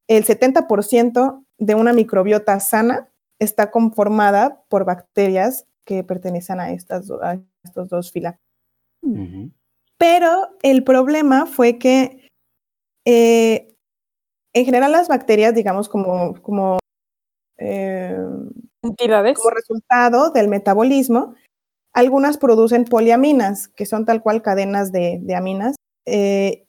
[0.09, 3.09] el 70% de una microbiota sana
[3.39, 8.37] está conformada por bacterias que pertenecen a, estas, a estos dos filas.
[9.99, 12.29] Pero el problema fue que
[13.05, 13.75] eh,
[14.53, 16.79] en general las bacterias, digamos, como, como,
[17.59, 18.19] eh,
[18.83, 19.39] Entidades.
[19.39, 21.35] como resultado del metabolismo,
[21.99, 25.75] algunas producen poliaminas, que son tal cual cadenas de, de aminas.
[26.07, 26.65] eh,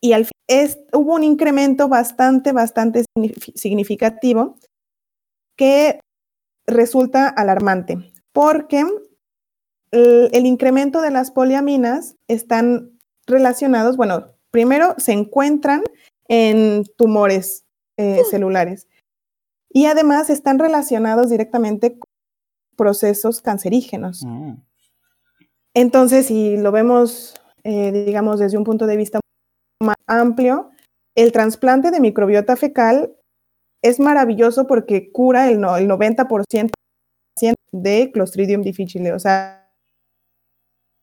[0.00, 4.56] y al fin, es, hubo un incremento bastante, bastante signif- significativo
[5.56, 6.00] que
[6.68, 7.98] resulta alarmante,
[8.32, 8.84] porque
[9.90, 15.82] el, el incremento de las poliaminas están relacionados, bueno, primero se encuentran
[16.28, 17.64] en tumores
[17.98, 18.86] eh, celulares
[19.70, 22.07] y además están relacionados directamente con
[22.78, 24.22] procesos cancerígenos.
[24.24, 24.54] Mm.
[25.74, 29.20] Entonces, si lo vemos, eh, digamos, desde un punto de vista
[29.82, 30.70] más amplio,
[31.14, 33.14] el trasplante de microbiota fecal
[33.82, 36.70] es maravilloso porque cura el, no- el 90%
[37.72, 39.12] de Clostridium difficile.
[39.12, 39.68] O sea,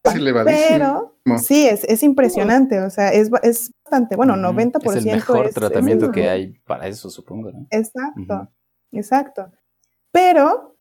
[0.04, 0.14] Es
[0.46, 2.80] pero sí, es, es impresionante.
[2.82, 4.42] O sea, es, es bastante, bueno, Ujú.
[4.42, 7.52] 90% Es el mejor es- tratamiento es- que hay para eso, supongo.
[7.52, 7.66] ¿no?
[7.70, 8.50] Exacto,
[8.92, 9.52] exacto.
[10.12, 10.75] Pero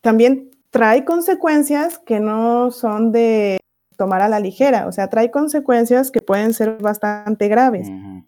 [0.00, 3.58] también trae consecuencias que no son de
[3.96, 7.88] tomar a la ligera, o sea, trae consecuencias que pueden ser bastante graves.
[7.88, 7.98] Ujú.
[8.00, 8.26] Son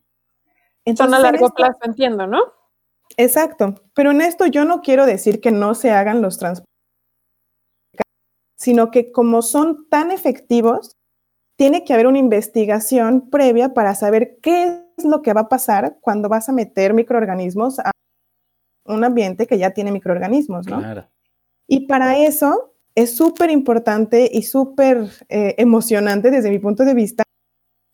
[0.85, 2.41] Entonces, a en largo esto- plazo, entiendo, ¿no?
[3.16, 6.66] Exacto, pero en esto yo no quiero decir que no se hagan los transplantes,
[8.57, 10.97] sino que como son tan efectivos,
[11.57, 15.99] tiene que haber una investigación previa para saber qué es lo que va a pasar
[16.01, 17.91] cuando vas a meter microorganismos a
[18.87, 20.79] un ambiente que ya tiene microorganismos, ¿no?
[20.79, 21.09] Claro.
[21.73, 27.23] Y para eso es súper importante y súper eh, emocionante desde mi punto de vista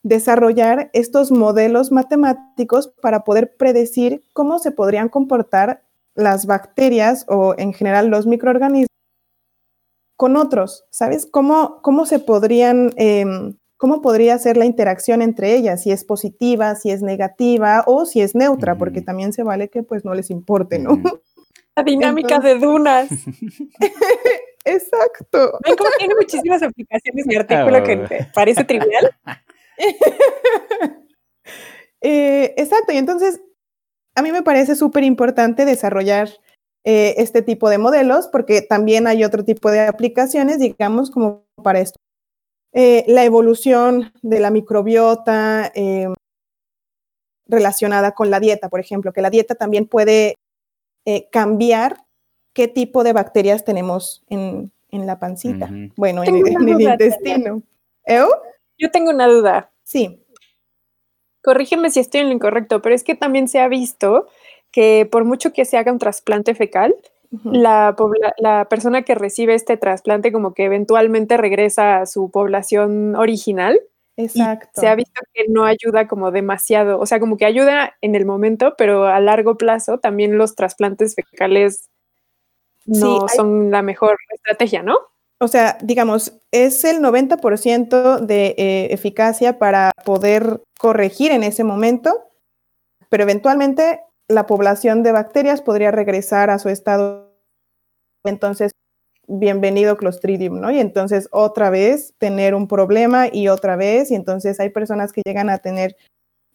[0.02, 5.84] desarrollar estos modelos matemáticos para poder predecir cómo se podrían comportar
[6.16, 8.88] las bacterias o en general los microorganismos
[10.16, 11.28] con otros, ¿sabes?
[11.30, 15.84] ¿Cómo, cómo se podrían, em, cómo podría ser la interacción entre ellas?
[15.84, 19.84] Si es positiva, si es negativa o si es neutra, porque también se vale que
[19.84, 21.00] pues no les importe, ¿no?
[21.78, 23.08] La dinámica de dunas.
[24.64, 25.58] Exacto.
[25.64, 28.08] Ven cómo tiene muchísimas aplicaciones mi artículo que Ah.
[28.08, 29.10] te parece trivial.
[32.00, 33.40] Eh, exacto, y entonces
[34.14, 36.28] a mí me parece súper importante desarrollar
[36.84, 41.80] eh, este tipo de modelos porque también hay otro tipo de aplicaciones, digamos, como para
[41.80, 41.98] esto.
[42.72, 46.06] Eh, la evolución de la microbiota eh,
[47.48, 50.34] relacionada con la dieta, por ejemplo, que la dieta también puede
[51.08, 52.04] eh, cambiar
[52.52, 55.70] qué tipo de bacterias tenemos en, en la pancita.
[55.96, 57.62] Bueno, en, Tengo en una el intestino.
[58.04, 58.28] ¿Eu?
[58.76, 59.70] Yo tengo una duda.
[59.84, 60.20] Sí.
[61.42, 64.26] Corrígeme si estoy en lo incorrecto, pero es que también se ha visto
[64.70, 66.94] que por mucho que se haga un trasplante fecal,
[67.44, 73.14] la, pobla- la persona que recibe este trasplante como que eventualmente regresa a su población
[73.16, 73.78] original
[74.18, 74.80] y Exacto.
[74.80, 78.26] se ha visto que no ayuda como demasiado, o sea, como que ayuda en el
[78.26, 81.88] momento, pero a largo plazo también los trasplantes fecales
[82.84, 84.98] Sí, no hay- son la mejor estrategia, ¿no?
[85.40, 92.24] O sea, digamos, es el 90% de eh, eficacia para poder corregir en ese momento,
[93.10, 97.36] pero eventualmente la población de bacterias podría regresar a su estado.
[98.24, 98.72] Entonces,
[99.28, 100.70] bienvenido Clostridium, ¿no?
[100.70, 105.22] Y entonces otra vez tener un problema y otra vez, y entonces hay personas que
[105.24, 105.96] llegan a tener,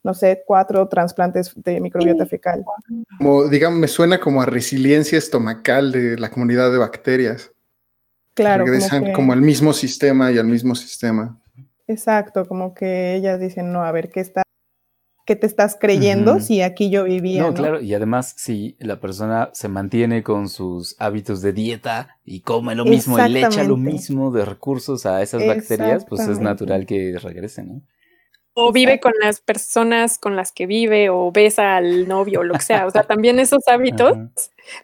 [0.03, 2.65] no sé, cuatro trasplantes de microbiota fecal.
[3.17, 7.51] Como, digamos, me suena como a resiliencia estomacal de la comunidad de bacterias.
[8.33, 11.39] Claro, como Regresan que- como al mismo sistema y al mismo sistema.
[11.87, 14.41] Exacto, como que ellas dicen, no, a ver, ¿qué está,
[15.25, 17.41] qué te estás creyendo si aquí yo vivía?
[17.41, 17.53] No, ¿no?
[17.53, 22.75] claro, y además si la persona se mantiene con sus hábitos de dieta y come
[22.75, 26.85] lo mismo y le echa lo mismo de recursos a esas bacterias, pues es natural
[26.85, 27.81] que regresen, ¿no?
[28.55, 32.53] O vive con las personas con las que vive, o besa al novio, o lo
[32.53, 32.85] que sea.
[32.85, 34.11] O sea, también esos hábitos.
[34.11, 34.29] Ajá.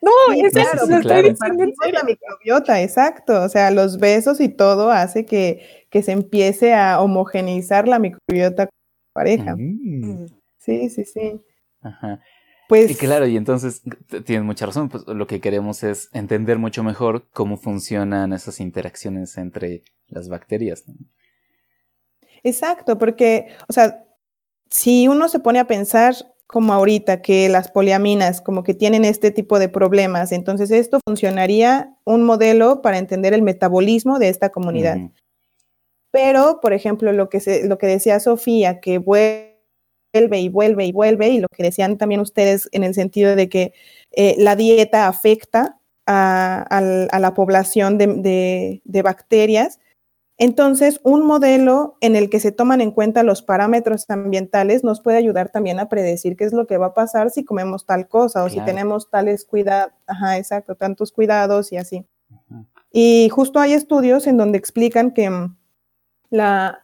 [0.02, 1.28] No, Sí, es claro, lo claro.
[1.28, 2.00] estoy diciendo en Compartimos serio.
[2.00, 3.44] la microbiota, exacto.
[3.44, 8.66] O sea, los besos y todo hace que, que se empiece a homogeneizar la microbiota
[8.66, 8.79] con la
[9.20, 9.56] pareja.
[9.58, 11.42] Mm, Sí, sí, sí.
[11.82, 12.22] Ajá.
[12.70, 13.82] Pues Y claro, y entonces
[14.26, 19.38] tienes mucha razón, pues lo que queremos es entender mucho mejor cómo funcionan esas interacciones
[19.38, 20.84] entre las bacterias.
[20.88, 20.94] ¿no?
[22.44, 24.06] Exacto, porque, o sea,
[24.70, 26.14] si uno se pone a pensar
[26.46, 31.96] como ahorita que las poliaminas como que tienen este tipo de problemas, entonces esto funcionaría
[32.06, 34.98] un modelo para entender el metabolismo de esta comunidad.
[36.12, 40.92] Pero, por ejemplo, lo que, se, lo que decía Sofía, que vuelve y vuelve y
[40.92, 43.74] vuelve, y lo que decían también ustedes en el sentido de que
[44.12, 49.80] eh, la dieta afecta a, al- a la población de, de- de bacterias.
[50.42, 55.18] Entonces, un modelo en el que se toman en cuenta los parámetros ambientales nos puede
[55.18, 58.44] ayudar también a predecir qué es lo que va a pasar si comemos tal cosa
[58.44, 58.68] o si Claro.
[58.68, 62.06] tenemos tales cuidados, ajá, exacto, tantos cuidados y así.
[62.32, 62.66] Ujú.
[62.92, 65.58] Y justo hay estudios en donde explican que mm,
[66.30, 66.84] la,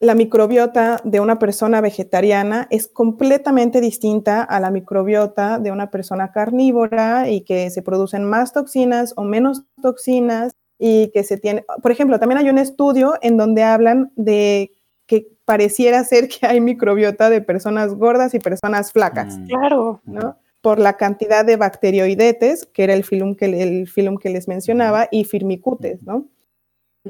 [0.00, 6.32] la microbiota de una persona vegetariana es completamente distinta a la microbiota de una persona
[6.32, 11.92] carnívora y que se producen más toxinas o menos toxinas y que se tiene, por
[11.92, 14.72] ejemplo, también hay un estudio en donde hablan de
[15.06, 19.38] que pareciera ser que hay microbiota de personas gordas y personas flacas.
[19.38, 20.00] Mm, Claro.
[20.04, 20.36] ¿no?
[20.60, 25.06] Por la cantidad de bacterioidetes, que era el filum que, el filum que les mencionaba,
[25.10, 26.26] y firmicutes, ¿no?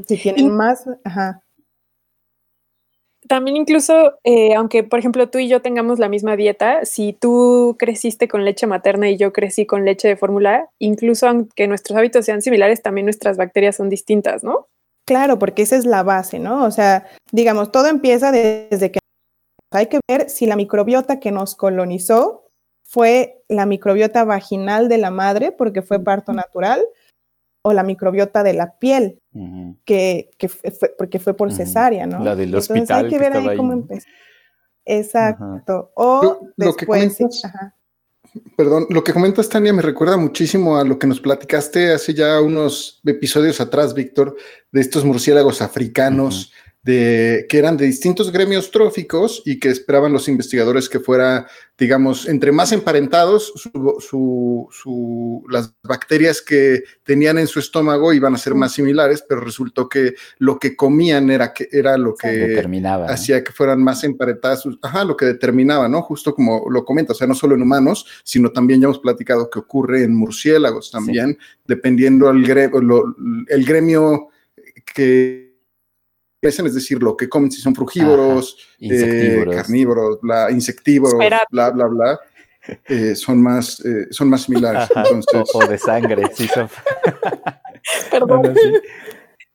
[0.06, 1.42] Si tienen Y- más, ajá,
[3.28, 7.76] También incluso, eh, aunque por ejemplo tú y yo tengamos la misma dieta, si tú
[7.78, 12.24] creciste con leche materna y yo crecí con leche de fórmula, incluso aunque nuestros hábitos
[12.24, 14.66] sean similares, también nuestras bacterias son distintas, ¿no?
[15.12, 16.64] claro, porque esa es la base, ¿no?
[16.64, 18.98] O sea, digamos, todo empieza desde que
[19.70, 22.46] hay que ver si la microbiota que nos colonizó
[22.82, 26.82] fue la microbiota vaginal de la madre, porque fue parto natural,
[27.62, 29.18] o la microbiota de la piel,
[29.84, 32.22] que, que fue, porque fue por cesárea, ¿no?
[32.22, 34.06] La del Entonces hospital hay que que ver ahí cómo empezó.
[34.84, 35.64] Exacto.
[35.66, 37.76] Lo- O lo que después, sí, comentas- ajá.
[38.56, 42.40] Perdón, lo que comentas, Tania, me recuerda muchísimo a lo que nos platicaste hace ya
[42.40, 44.36] unos episodios atrás, Víctor,
[44.70, 46.52] de estos murciélagos africanos
[46.84, 51.46] de que eran de distintos gremios tróficos y que esperaban los investigadores que fuera,
[51.78, 53.70] digamos, entre más emparentados, su,
[54.00, 59.40] su- su- las bacterias que tenían en su estómago iban a ser más similares, pero
[59.42, 63.06] resultó que lo que comían era, que, era lo que Determinaba.
[63.06, 63.12] ¿no?
[63.12, 66.02] hacía que fueran más emparentadas, ajá, lo que determinaba, ¿no?
[66.02, 69.48] Justo como lo comenta, o sea, no solo en humanos, sino también ya hemos platicado
[69.50, 73.14] que ocurre en murciélagos también, dependiendo al gremio, lo-
[73.46, 74.30] el gremio
[74.94, 75.51] que
[76.42, 81.44] crecen, es decir, lo que comen, si son frugívoros, eh, carnívoros, bla, insectívoros, Espera.
[81.50, 82.20] bla, bla, bla,
[82.88, 84.90] eh, son, más, eh, son más similares.
[84.90, 86.68] Ajá, Entonces, o, o de sangre, sí son.
[88.10, 88.54] Perdón.
[88.60, 88.72] Sí.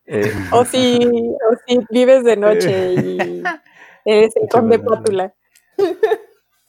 [0.06, 3.44] Eh, O si, o si vives de noche y
[4.06, 5.34] eres el conde pátula.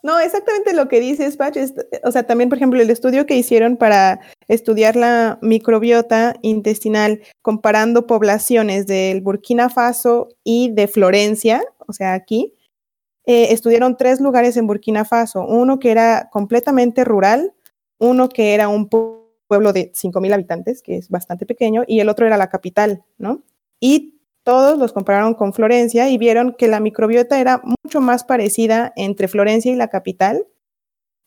[0.03, 1.75] No, exactamente lo que dices, es-
[2.05, 8.07] o sea, también, por ejemplo, el estudio que hicieron para estudiar la microbiota intestinal comparando
[8.07, 12.55] poblaciones del Burkina Faso y de Florencia, o sea, aquí,
[13.27, 15.45] eh, estudiaron tres lugares en Burkina Faso.
[15.47, 17.55] Uno que era completamente rural,
[17.99, 19.19] uno que era un pu-
[19.49, 23.43] pueblo de 5.000 habitantes, que es bastante pequeño, y el otro era la capital, ¿no?
[24.49, 29.29] Todos los compararon con Florencia y vieron que la microbiota era mucho más parecida entre
[29.29, 30.47] Florencia y la capital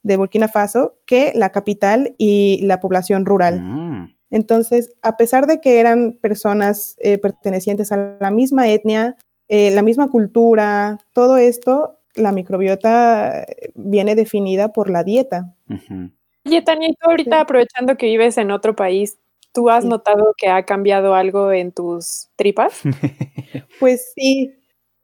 [0.01, 3.61] de Burkina Faso que la capital y la población rural.
[3.61, 9.15] mm, Entonces, a pesar de que eran personas eh, pertenecientes a la misma etnia,
[9.49, 15.53] eh, la misma cultura, todo esto, la microbiota eh, viene definida por la dieta.
[15.69, 16.09] ujú.
[16.43, 17.41] Oye, Tania, y tú ahorita Sí.
[17.43, 19.19] aprovechando que vives en otro país,
[19.53, 22.81] ¿tú has notado que ha cambiado algo en tus tripas?
[23.79, 24.53] Pues sí,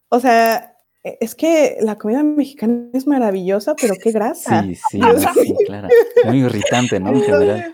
[0.09, 4.63] o sea, e- es que la comida mexicana es maravillosa, pero qué grasa.
[4.63, 5.89] Sí, sí, no, sí, claro.
[6.25, 7.09] Muy irritante, ¿no?
[7.09, 7.73] En general.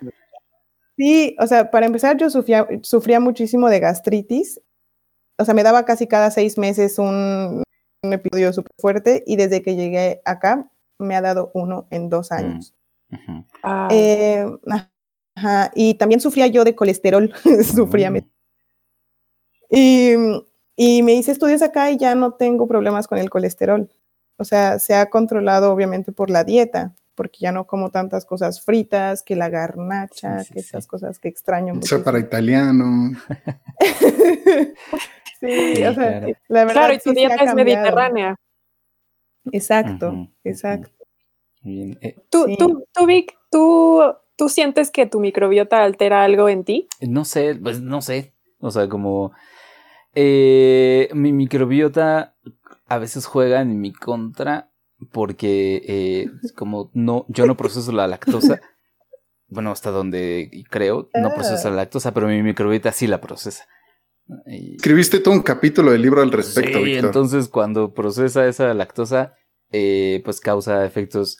[0.97, 4.61] Sí, o sea, para empezar, yo sufría, sufría muchísimo de gastritis.
[5.39, 7.63] O sea, me daba casi cada seis meses un,
[8.03, 10.69] un episodio súper fuerte y desde que llegué acá
[10.99, 12.75] me ha dado uno en dos años.
[13.11, 13.43] Ujú.
[13.63, 14.45] Ah, Eh,
[15.35, 17.33] ajá, y también sufría yo de colesterol,
[17.75, 18.09] sufría.
[18.09, 18.13] Mm.
[18.13, 18.27] me-
[19.69, 20.13] Y,
[20.75, 23.89] y me hice estudios acá y ya no tengo problemas con el colesterol.
[24.37, 28.61] O sea, se ha controlado obviamente por la dieta, porque ya no como tantas cosas
[28.61, 30.67] fritas, que la garnacha, Sí, sí, que sí.
[30.69, 31.87] esas cosas que extraño mucho.
[31.95, 33.11] sea para italiano.
[35.39, 36.27] sí, o sea, claro.
[36.47, 36.73] la verdad.
[36.73, 38.35] claro, y tu dieta es mediterránea.
[39.51, 40.89] Exacto, exacto.
[41.61, 41.97] Bien.
[42.01, 42.57] Eh, ¿Tú, Sí.
[42.57, 44.01] tú, tú, Vic, ¿tú,
[44.35, 46.87] ¿tú sientes que tu microbiota altera algo en ti?
[47.01, 48.33] no sé, pues no sé.
[48.59, 49.33] O sea, como
[50.15, 52.35] eh, mi microbiota
[52.87, 54.69] a veces juega en mi contra
[55.11, 58.59] porque eh, como no, yo no proceso la lactosa.
[59.49, 63.67] Bueno, hasta donde creo, no proceso la lactosa, pero mi microbiota sí la procesa.
[64.47, 69.35] Y- Escribiste todo un capítulo del libro al respecto, sí, entonces cuando procesa esa lactosa,
[69.71, 71.37] eh, pues causa efectos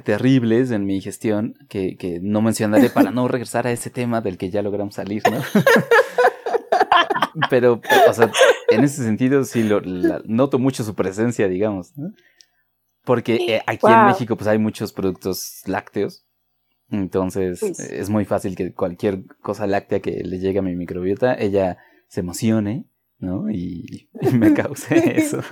[0.00, 4.38] terribles en mi digestión que, que no mencionaré para no regresar a ese tema del
[4.38, 5.40] que ya logramos salir, ¿no?
[7.50, 8.30] Pero, o sea,
[8.70, 12.12] en ese sentido sí lo, la- noto mucho su presencia, digamos, ¿no?
[13.04, 14.06] Porque eh, aquí en.
[14.06, 16.24] México pues hay muchos productos lácteos.
[16.90, 21.78] Entonces es muy fácil que cualquier cosa láctea que le llegue a mi microbiota, ella
[22.08, 22.86] se emocione,
[23.18, 23.50] ¿no?
[23.50, 25.40] Y, y me cause eso.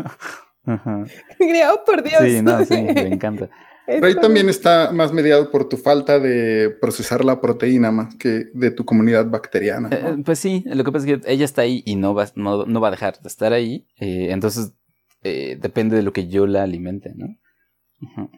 [0.67, 2.23] Oh, por Dios.
[2.25, 3.51] Sí, no, sí, me encanta.
[3.87, 8.47] Pero ahí también está más mediado por tu falta de procesar la proteína más que
[8.55, 9.89] de tu comunidad bacteriana.
[9.91, 9.97] ¿no?
[9.97, 12.65] Eh, pues sí, lo que pasa es que ella está ahí y no va, no,
[12.65, 13.87] no va a dejar de estar ahí.
[13.99, 14.73] eh, entonces
[15.23, 17.39] eh, depende de lo que yo la alimente, ¿no?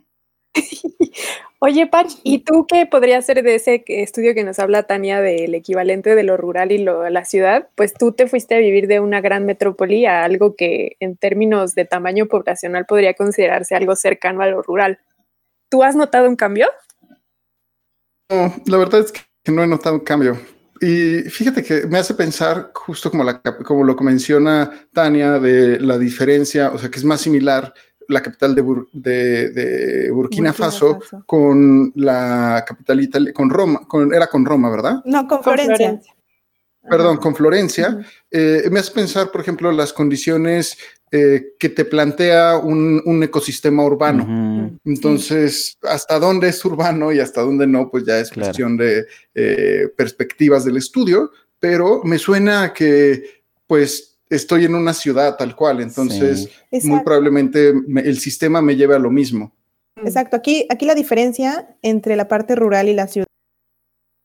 [1.58, 5.54] Oye, Pach, ¿y tú qué podría ser de ese estudio que nos habla Tania del
[5.54, 7.68] equivalente de lo rural y lo, la ciudad?
[7.74, 11.74] Pues tú te fuiste a vivir de una gran metrópoli a algo que en términos
[11.74, 15.00] de tamaño poblacional podría considerarse algo cercano a lo rural.
[15.68, 16.68] ¿Tú has notado un cambio?
[18.30, 20.38] No, la verdad es que no he notado un cambio.
[20.80, 25.38] Y fíjate que me hace pensar, justo como, la, cap- como lo que menciona Tania,
[25.38, 27.72] de la diferencia, o sea, que es más similar
[28.08, 31.24] la capital de, Bur- de- de Burkina, Burkina Faso, Faso.
[31.26, 35.02] con la capital italiana, con Roma, con, era con Roma, ¿verdad?
[35.04, 36.00] No, con Con Florencia.
[36.88, 37.98] Perdón, con Florencia.
[38.30, 40.78] Eh, me hace pensar, por ejemplo, las condiciones
[41.16, 44.78] eh, que te plantea un, un ecosistema urbano.
[44.84, 48.46] Entonces, hasta dónde es urbano y hasta dónde no, pues ya es Claro.
[48.48, 53.24] cuestión de eh, perspectivas del estudio, pero me suena a que,
[53.66, 56.88] pues, estoy en una ciudad tal cual, entonces Sí.
[56.88, 59.52] muy probablemente me- el sistema me lleve a lo mismo.
[60.04, 60.36] Exacto.
[60.36, 63.26] Aquí, aquí la diferencia entre la parte rural y la ciudad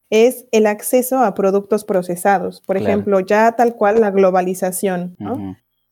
[0.10, 2.62] es el acceso a productos procesados.
[2.62, 2.90] Por Claro.
[2.92, 5.16] ejemplo, ya tal cual la globalización.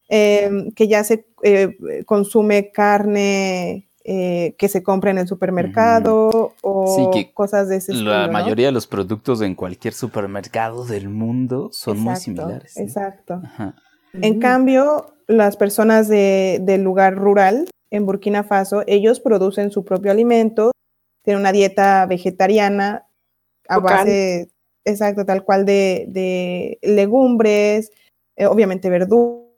[0.09, 6.95] Eh, que ya se eh, consume carne eh, que se compra en el supermercado o
[6.95, 8.11] Sí, que cosas de ese estilo.
[8.11, 8.33] La ¿no?
[8.33, 12.73] mayoría de los productos en cualquier supermercado del mundo son muy similares.
[12.73, 12.81] ¿sí?
[12.81, 13.41] Exacto.
[13.43, 13.75] Ajá.
[14.13, 20.11] En cambio, las personas de- del lugar rural en Burkina Faso, ellos producen su propio
[20.11, 20.71] alimento,
[21.23, 23.05] tienen una dieta vegetariana
[23.67, 24.49] a base,
[24.85, 27.91] exacto, tal cual de, de legumbres,
[28.37, 29.48] eh, obviamente verduras.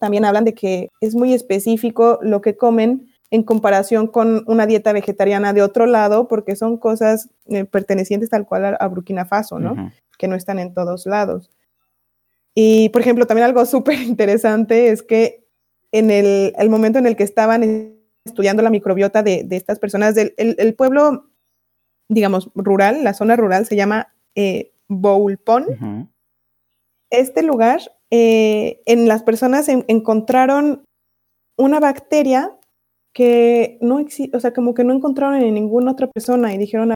[0.00, 4.92] También hablan de que es muy específico lo que comen en comparación con una dieta
[4.92, 9.58] vegetariana de otro lado, porque son cosas eh, pertenecientes tal cual a, a Burkina Faso,
[9.58, 9.90] ¿no?
[10.18, 11.50] Que no están en todos lados.
[12.54, 15.44] Y, por ejemplo, también algo súper interesante es que
[15.92, 17.94] en el, el momento en el que estaban
[18.24, 21.30] estudiando la microbiota de, de estas personas, del, el, el pueblo,
[22.08, 26.10] digamos, rural, la zona rural se llama eh, Boulpon.
[27.10, 27.80] Este lugar,
[28.16, 30.84] eh, en las personas en- encontraron
[31.58, 32.56] una bacteria
[33.12, 36.92] que no existe, o sea, como que no encontraron en ninguna otra persona y dijeron,
[36.92, 36.94] "Ah,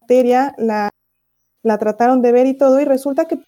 [0.00, 0.90] bacteria, la,
[1.64, 3.38] la trataron de ver y todo, y resulta que,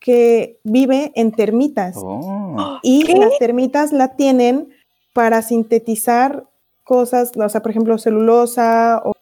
[0.00, 1.94] que vive en termitas.
[1.98, 2.78] Oh.
[2.82, 3.16] Y ¿Qué?
[3.16, 4.68] las termitas la tienen
[5.14, 6.44] para sintetizar
[6.84, 9.14] cosas, o sea, por ejemplo, celulosa o,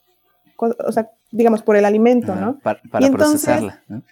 [0.58, 2.58] o sea, digamos, por el alimento, Ajá, ¿no?
[2.60, 3.82] Para, para entonces- procesarla.
[3.88, 4.02] ¿no?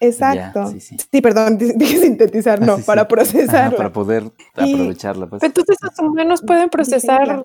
[0.00, 0.66] Exacto.
[0.68, 0.96] sí, sí.
[1.20, 2.86] perdón, di- dije sintetizar, no, Ah, sí, sí.
[2.86, 3.76] para Ajá, procesarla.
[3.76, 5.26] para poder aprovecharla.
[5.28, 5.40] Pues.
[5.40, 7.44] Pero entonces los humanos pueden procesar.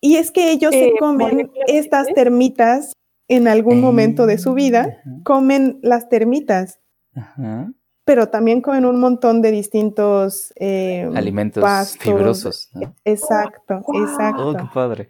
[0.00, 2.92] Y es que ellos Eh, se comen estas termitas
[3.26, 6.78] en algún momento de su vida, Ajá, comen las termitas,
[7.14, 7.70] ajá.
[8.04, 12.02] pero también comen un montón de distintos eh, Alimentos pastos.
[12.02, 12.70] fibrosos.
[12.74, 12.94] ¿no?
[13.04, 14.02] Exacto, Wow.
[14.04, 14.48] exacto.
[14.48, 15.08] Oh, qué padre.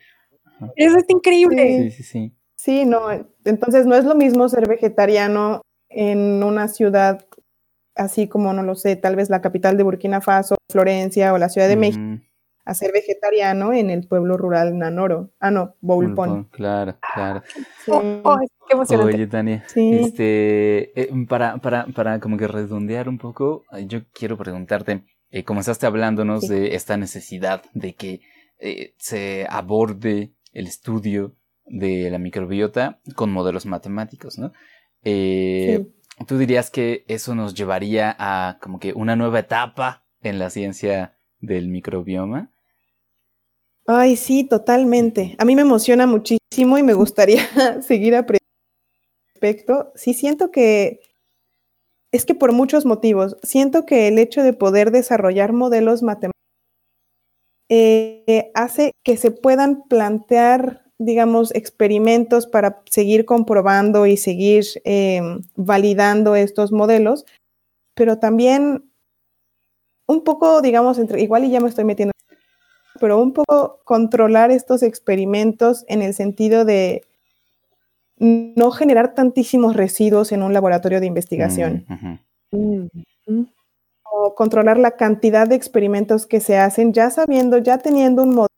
[0.74, 1.90] Eso es increíble.
[1.90, 2.34] Sí, sí, sí.
[2.56, 3.02] Sí, no,
[3.44, 7.24] entonces no es lo mismo ser vegetariano en una ciudad
[7.94, 11.48] así como, no lo sé, tal vez la capital de Burkina Faso, Florencia o la
[11.48, 12.22] Ciudad de México,
[12.64, 15.30] a ser vegetariano en el pueblo rural Nanoro.
[15.40, 16.44] Ah, no, Boulpon.
[16.52, 17.42] Claro, claro.
[17.84, 18.38] Sí, Oh, oh,
[18.68, 19.14] qué emocionante.
[19.14, 19.90] Oye, Tania, Sí.
[19.94, 25.42] este, eh, para, para, para como que redondear un poco, eh, yo quiero preguntarte, eh,
[25.44, 26.54] comenzaste hablándonos Sí.
[26.54, 28.20] de esta necesidad de que
[28.60, 31.34] eh, se aborde el estudio
[31.64, 34.52] de la microbiota con modelos matemáticos, ¿no?
[35.04, 35.84] Eh,
[36.18, 36.24] sí.
[36.26, 41.16] ¿Tú dirías que eso nos llevaría a como que una nueva etapa en la ciencia
[41.40, 42.50] del microbioma?
[43.86, 45.34] Ay, sí, totalmente.
[45.38, 47.42] A mí me emociona muchísimo y me gustaría
[47.82, 48.44] seguir aprendiendo
[49.26, 49.92] al respecto.
[49.94, 51.00] Sí, siento que
[52.12, 56.38] es que por muchos motivos, siento que el hecho de poder desarrollar modelos matemáticos
[57.70, 65.20] eh, hace que se puedan plantear, digamos, experimentos para seguir comprobando y seguir eh,
[65.56, 67.24] validando estos modelos,
[67.94, 68.84] pero también
[70.06, 72.12] un poco, digamos, entre, igual y ya me estoy metiendo
[73.00, 77.02] pero un poco controlar estos experimentos en el sentido de
[78.18, 81.84] no generar tantísimos residuos en un laboratorio de investigación,
[82.50, 82.86] Mm, ujú.
[83.28, 83.46] Mm.
[84.10, 88.48] o controlar la cantidad de experimentos que se hacen, ya sabiendo, ya teniendo un modelo,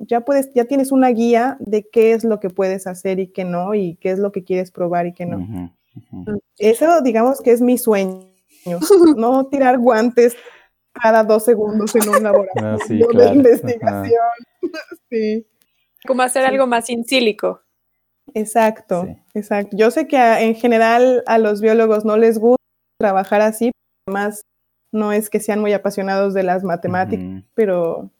[0.00, 3.44] ya puedes, ya tienes una guía de qué es lo que puedes hacer y qué
[3.44, 5.38] no, y qué es lo que quieres probar y qué no.
[5.38, 6.40] Ujú.
[6.58, 8.28] Eso, digamos que es mi sueño,
[9.16, 10.36] no tirar guantes
[10.92, 13.34] cada dos segundos en un laboratorio Ah, sí, de claro.
[13.34, 14.20] investigación.
[15.10, 15.46] Sí.
[16.06, 16.48] Como hacer Sí.
[16.50, 17.60] algo más in sílico.
[18.34, 19.16] Exacto, Sí.
[19.34, 19.76] exacto.
[19.76, 22.62] Yo sé que a- en general a los biólogos no les gusta
[22.98, 23.70] trabajar así,
[24.06, 24.42] además
[24.92, 28.10] no es que sean muy apasionados de las matemáticas, pero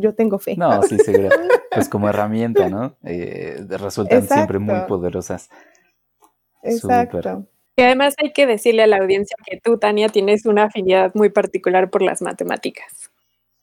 [0.00, 0.56] yo tengo fe.
[0.56, 1.28] No, sí, seguro.
[1.70, 2.96] Pues como herramienta, ¿no?
[3.04, 5.48] Eh, resultan siempre muy poderosas.
[6.62, 7.46] Exacto.
[7.76, 11.30] Y además hay que decirle a la audiencia que tú, Tania, tienes una afinidad muy
[11.30, 13.10] particular por las matemáticas.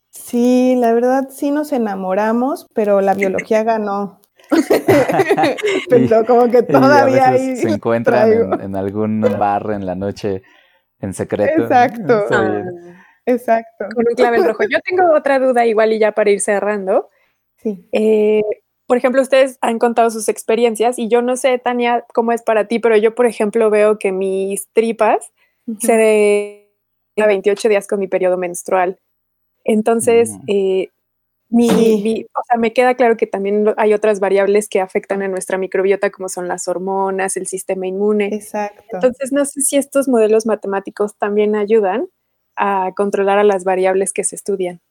[0.09, 4.19] Sí, la verdad sí nos enamoramos, pero la biología ganó.
[5.89, 10.41] pero como que todavía ahí se encuentran en, en algún bar en la noche
[10.99, 11.63] en secreto.
[11.63, 12.25] Exacto.
[12.31, 12.63] Ah.
[13.27, 13.85] Exacto.
[13.93, 14.63] con un clavel rojo.
[14.69, 17.09] Yo tengo otra duda igual y ya para ir cerrando.
[17.57, 17.85] Sí.
[17.91, 18.41] Eh,
[18.87, 22.67] por ejemplo, ustedes han contado sus experiencias y yo no sé, Tania, cómo es para
[22.67, 25.31] ti, pero yo, por ejemplo, veo que mis tripas
[25.79, 26.71] se de
[27.17, 28.97] a 28 días con mi periodo menstrual.
[29.65, 30.43] Entonces, Mm.
[30.47, 30.89] eh,
[31.49, 32.01] mi, Sí.
[32.03, 35.57] mi- o sea, me queda claro que también hay otras variables que afectan a nuestra
[35.57, 38.29] microbiota, como son las hormonas, el sistema inmune.
[38.33, 38.83] Exacto.
[38.93, 42.07] Entonces, no sé si estos modelos matemáticos también ayudan
[42.57, 44.81] a controlar a las variables que se estudian.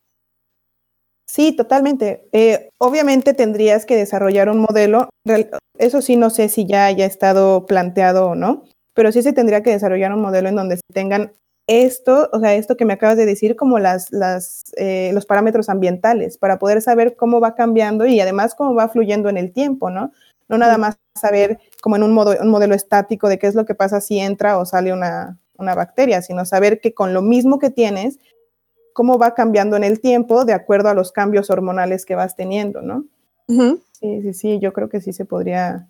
[1.28, 2.28] Sí, totalmente.
[2.32, 5.08] Eh, obviamente tendrías que desarrollar un modelo.
[5.78, 8.64] Eso sí, no sé si ya haya estado planteado o no,
[8.94, 11.32] pero sí se tendría que desarrollar un modelo en donde se tengan
[11.68, 15.68] esto, o sea, esto que me acabas de decir, como las, las, eh, los parámetros
[15.68, 19.90] ambientales, para poder saber cómo va cambiando y además cómo va fluyendo en el tiempo,
[19.90, 20.12] ¿no?
[20.48, 23.64] No nada más saber como en un, modo, un modelo estático de qué es lo
[23.64, 27.58] que pasa si entra o sale una, una bacteria, sino saber que con lo mismo
[27.58, 28.18] que tienes,
[28.92, 32.80] cómo va cambiando en el tiempo de acuerdo a los cambios hormonales que vas teniendo,
[32.82, 33.04] ¿no?
[33.92, 35.88] Sí, sí, sí, yo creo que sí se podría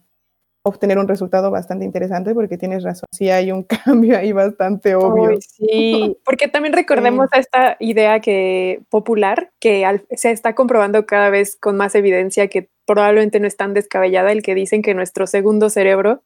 [0.62, 5.38] obtener un resultado bastante interesante porque tienes razón, sí hay un cambio ahí bastante obvio.
[5.40, 11.56] Sí, porque también recordemos esta idea que popular que al- se está comprobando cada vez
[11.56, 15.70] con más evidencia que probablemente no es tan descabellada el que dicen que nuestro segundo
[15.70, 16.22] cerebro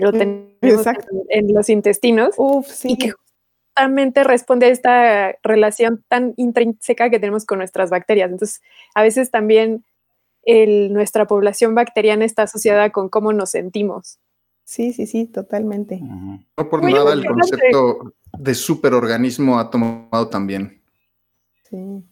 [0.00, 1.06] lo Mm, tenemos exacto.
[1.28, 2.92] en, en los intestinos Uf, sí.
[2.92, 3.12] y que
[3.74, 8.30] justamente responde a esta relación tan intrínseca que tenemos con nuestras bacterias.
[8.30, 8.60] Entonces,
[8.94, 9.84] a veces también
[10.42, 14.18] el- nuestra población bacteriana está asociada con cómo nos sentimos.
[14.64, 16.00] Sí, sí, sí, totalmente.
[16.02, 20.82] No por Muy nada el concepto de superorganismo ha tomado también.
[21.70, 22.02] Sí.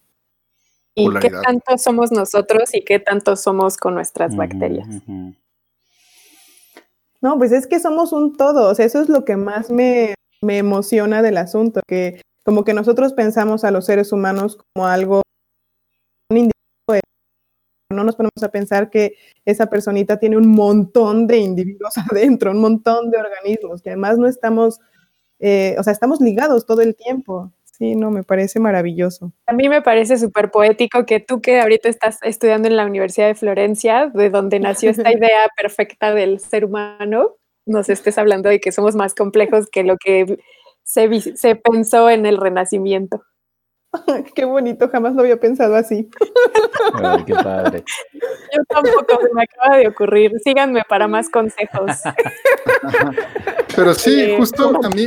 [0.96, 4.86] Y qué tanto somos nosotros y qué tanto somos con nuestras bacterias.
[4.88, 5.34] ujú.
[7.24, 10.14] No, pues es que somos un todo, o sea, eso es lo que más me,
[10.42, 15.22] me emociona del asunto, que como que nosotros pensamos a los seres humanos como algo,
[16.28, 16.52] un individuo,
[16.92, 17.00] eh,
[17.90, 19.14] no nos ponemos a pensar que
[19.46, 24.26] esa personita tiene un montón de individuos adentro, un montón de organismos, que además no
[24.26, 24.78] estamos,
[25.38, 27.54] eh, o sea, estamos ligados todo el tiempo.
[27.76, 29.32] Sí, no, me parece maravilloso.
[29.46, 33.26] A mí me parece súper poético que tú que ahorita estás estudiando en la Universidad
[33.26, 37.34] de Florencia, de donde nació esta idea perfecta del ser humano,
[37.66, 40.38] nos estés hablando de que somos más complejos que lo que
[40.84, 43.24] se, se pensó en el Renacimiento.
[44.34, 46.08] Qué bonito, jamás lo había pensado así.
[46.94, 47.84] Ay, qué padre.
[48.12, 50.32] Yo tampoco se me acaba de ocurrir.
[50.42, 51.90] Síganme para más consejos.
[53.74, 55.06] Pero sí, Eh, justo a mí,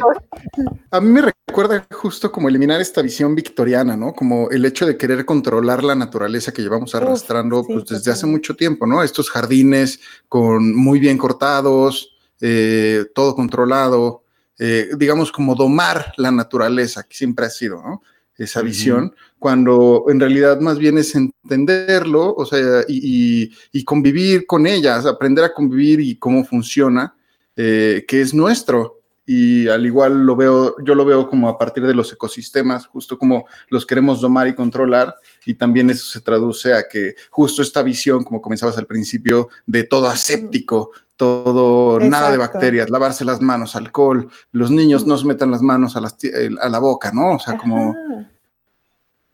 [0.92, 4.14] a mí me recuerda justo como eliminar esta visión victoriana, ¿no?
[4.14, 8.26] Como el hecho de querer controlar la naturaleza que llevamos arrastrando sí, pues, desde hace
[8.26, 9.04] mucho tiempo, ¿no?
[9.04, 14.24] Estos jardines con muy bien cortados, eh, todo controlado,
[14.60, 18.02] eh, digamos como domar la naturaleza, que siempre ha sido, ¿no?
[18.38, 24.46] Esa visión, cuando en realidad más bien es entenderlo, o sea, y, y- y convivir
[24.46, 27.16] con ellas, aprender a convivir y cómo funciona,
[27.56, 28.97] eh, que es nuestro.
[29.30, 33.20] Y al igual lo veo, yo lo veo como a partir de los ecosistemas, justo
[33.20, 37.84] como los queremos domar y controlar, y también eso se traduce a que justo esta
[37.84, 43.76] visión, como comenzabas al principio, de todo aséptico, todo nada de bacterias, lavarse las manos,
[43.76, 46.16] alcohol, los niños no se metan las manos a, las
[46.62, 47.36] a la boca, ¿no?
[47.36, 48.32] O sea, como Ajá.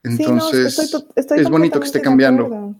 [0.06, 2.76] Sí, no, entonces estoy to- estoy es bonito que esté cambiando.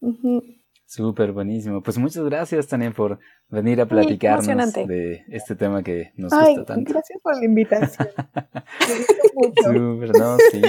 [0.00, 0.42] Ujú.
[0.86, 1.82] Súper buenísimo.
[1.82, 3.18] Pues muchas gracias, Tania, por
[3.48, 6.92] venir a platicarnos de este tema que nos Ay, gusta tanto.
[6.92, 8.08] gracias por la invitación.
[8.88, 9.62] Me gustó mucho.
[9.64, 10.36] Súper, ¿no?
[10.52, 10.62] Sí.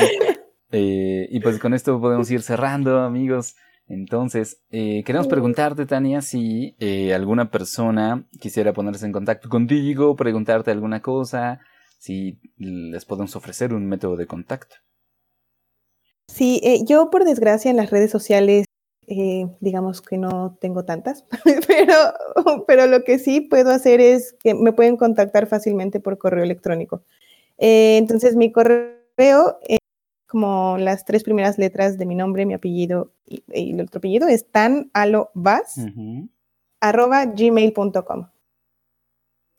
[0.71, 3.55] Eh, y pues con esto podemos ir cerrando, amigos.
[3.87, 10.71] Entonces, eh, queremos preguntarte, Tania, si eh, alguna persona quisiera ponerse en contacto contigo, preguntarte
[10.71, 11.61] alguna cosa,
[11.97, 14.75] si les podemos ofrecer un método de contacto.
[16.27, 18.65] Sí, eh, yo por desgracia en las redes sociales,
[19.07, 21.25] eh, digamos que no tengo tantas,
[21.67, 21.93] pero,
[22.67, 27.03] pero lo que sí puedo hacer es que me pueden contactar fácilmente por correo electrónico.
[27.57, 29.79] Eh, entonces mi correo es
[30.27, 34.27] como las tres primeras letras de mi nombre, mi apellido y, y el otro apellido
[34.27, 36.27] es tanalobas Ujú.
[36.81, 38.27] arroba gmail.com.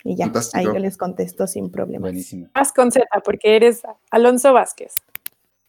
[0.04, 2.02] Y ya, ahí yo les contesto sin problemas.
[2.02, 2.48] Buenísimo.
[2.54, 5.02] Más con Z, porque eres Alonso Vázquez.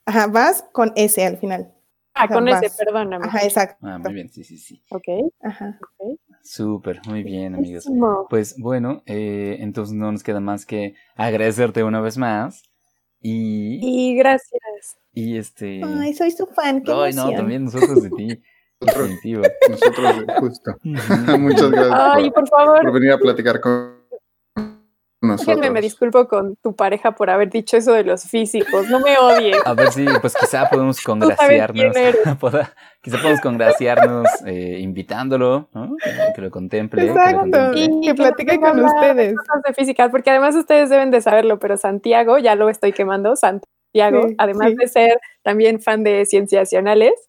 [0.06, 1.74] Ajá, vas con S al final.
[2.20, 3.26] Ah, con ese, perdóname.
[3.26, 3.78] Ajá, exacto.
[3.88, 4.84] Ah, muy bien, sí, sí, sí.
[4.92, 5.32] Ok.
[5.42, 5.80] Ajá.
[6.44, 7.86] Súper, muy bien, amigos.
[7.86, 8.28] Buenísimo.
[8.30, 12.64] Pues bueno, eh, entonces no nos queda más que agradecerte una vez más.
[13.22, 14.98] Y, Y gracias.
[15.14, 15.82] y este.
[15.84, 16.82] Ay, soy su fan.
[16.82, 18.42] Qué Ay, no, también nosotros de ti.
[18.80, 20.72] Nosotros- justo.
[20.84, 23.99] Muchas gracias Ay, por, por favor, por venir a platicar con nosotros.
[25.22, 28.90] Déjenme me disculpo con tu pareja por haber dicho eso de los físicos.
[28.90, 29.58] No me odien.
[29.66, 31.96] A ver si, pues quizá podemos congraciarnos.
[33.02, 35.96] quizá podemos congraciarnos eh, invitándolo, ¿no?
[36.36, 37.02] Que lo contemple.
[37.02, 37.40] que lo Exacto.
[37.42, 37.82] contemple.
[37.82, 39.36] Y que platique con ustedes.
[39.36, 43.36] cosas de física, porque además ustedes deben de saberlo, pero Santiago, ya lo estoy quemando,
[43.36, 44.76] Santiago, Sí, además sí.
[44.76, 47.29] de ser también fan de Cienciacionales,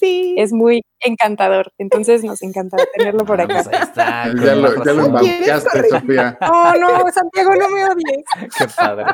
[0.00, 0.34] Sí.
[0.38, 1.72] es muy encantador.
[1.78, 3.54] Entonces nos encanta tenerlo por Ah, acá.
[3.62, 4.22] pues ahí está.
[4.32, 5.04] con Ya lo, ya lo razón.
[5.06, 6.38] embaucaste, ¿Quieres Sofía.
[6.42, 8.24] Oh, no, Santiago, no me odies.
[8.58, 9.04] Qué padre.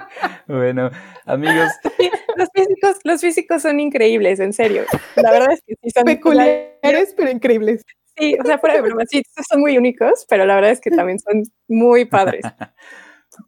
[0.47, 0.91] Bueno,
[1.27, 1.69] amigos,
[2.37, 4.85] Los físicos, los físicos son increíbles, en serio.
[5.17, 7.83] La verdad es que sí son Peculiares, pero increíbles.
[8.19, 10.91] Sí, o sea, fuera de broma, sí, son muy únicos, pero la verdad es que
[10.91, 12.45] también son muy padres.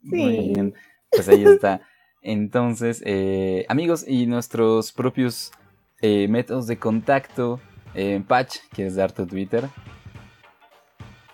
[0.02, 0.52] Muy Sí.
[0.55, 0.74] bien.
[1.10, 1.81] Pues ahí está.
[2.20, 5.52] Entonces, eh, amigos, y nuestros propios
[6.01, 7.61] eh, métodos de contacto.
[7.95, 9.69] Eh, Patch, ¿quieres dar tu Twitter?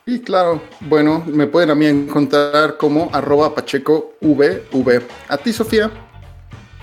[0.07, 5.03] Y claro, bueno, me pueden a mí encontrar como arroba pachecovv.
[5.29, 5.91] A ti, Sofía.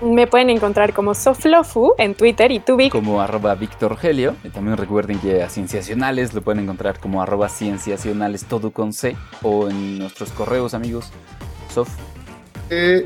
[0.02, 4.34] Me pueden encontrar como Soflofu en Twitter y Tubic como arroba Víctor Helio.
[4.42, 9.16] Y también recuerden que a Cienciacionales lo pueden encontrar como arroba Cienciacionales todo con C
[9.42, 11.12] o en nuestros correos, amigos.
[11.72, 11.88] Sof.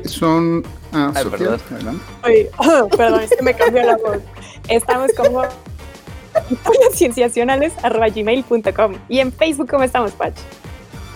[0.05, 0.63] Son.
[0.93, 1.59] Ah, Ay, Sofía, perdón.
[1.71, 2.03] adelante.
[2.23, 2.47] Ay,
[2.97, 4.19] perdón, es que me cambió la voz.
[4.67, 5.43] Estamos como
[6.51, 10.35] historiascienciacionales.gmail.com y en Facebook, ¿cómo estamos, Patch?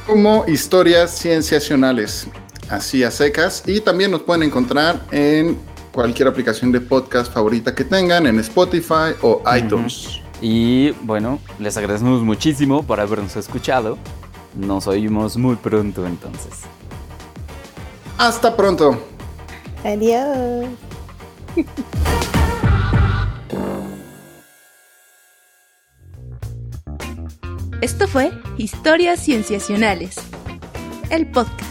[0.08, 2.28] Como historias cienciacionales,
[2.70, 3.64] así a secas.
[3.68, 5.58] Y también nos pueden encontrar en
[5.92, 10.20] cualquier aplicación de podcast favorita que tengan, en Spotify o iTunes.
[10.42, 13.98] Y bueno, les agradecemos muchísimo por habernos escuchado.
[14.56, 16.62] Nos oímos muy pronto entonces.
[18.22, 19.04] Hasta pronto.
[19.84, 20.68] Adiós.
[27.82, 30.18] Esto fue Historias Cienciacionales,
[31.10, 31.71] el podcast.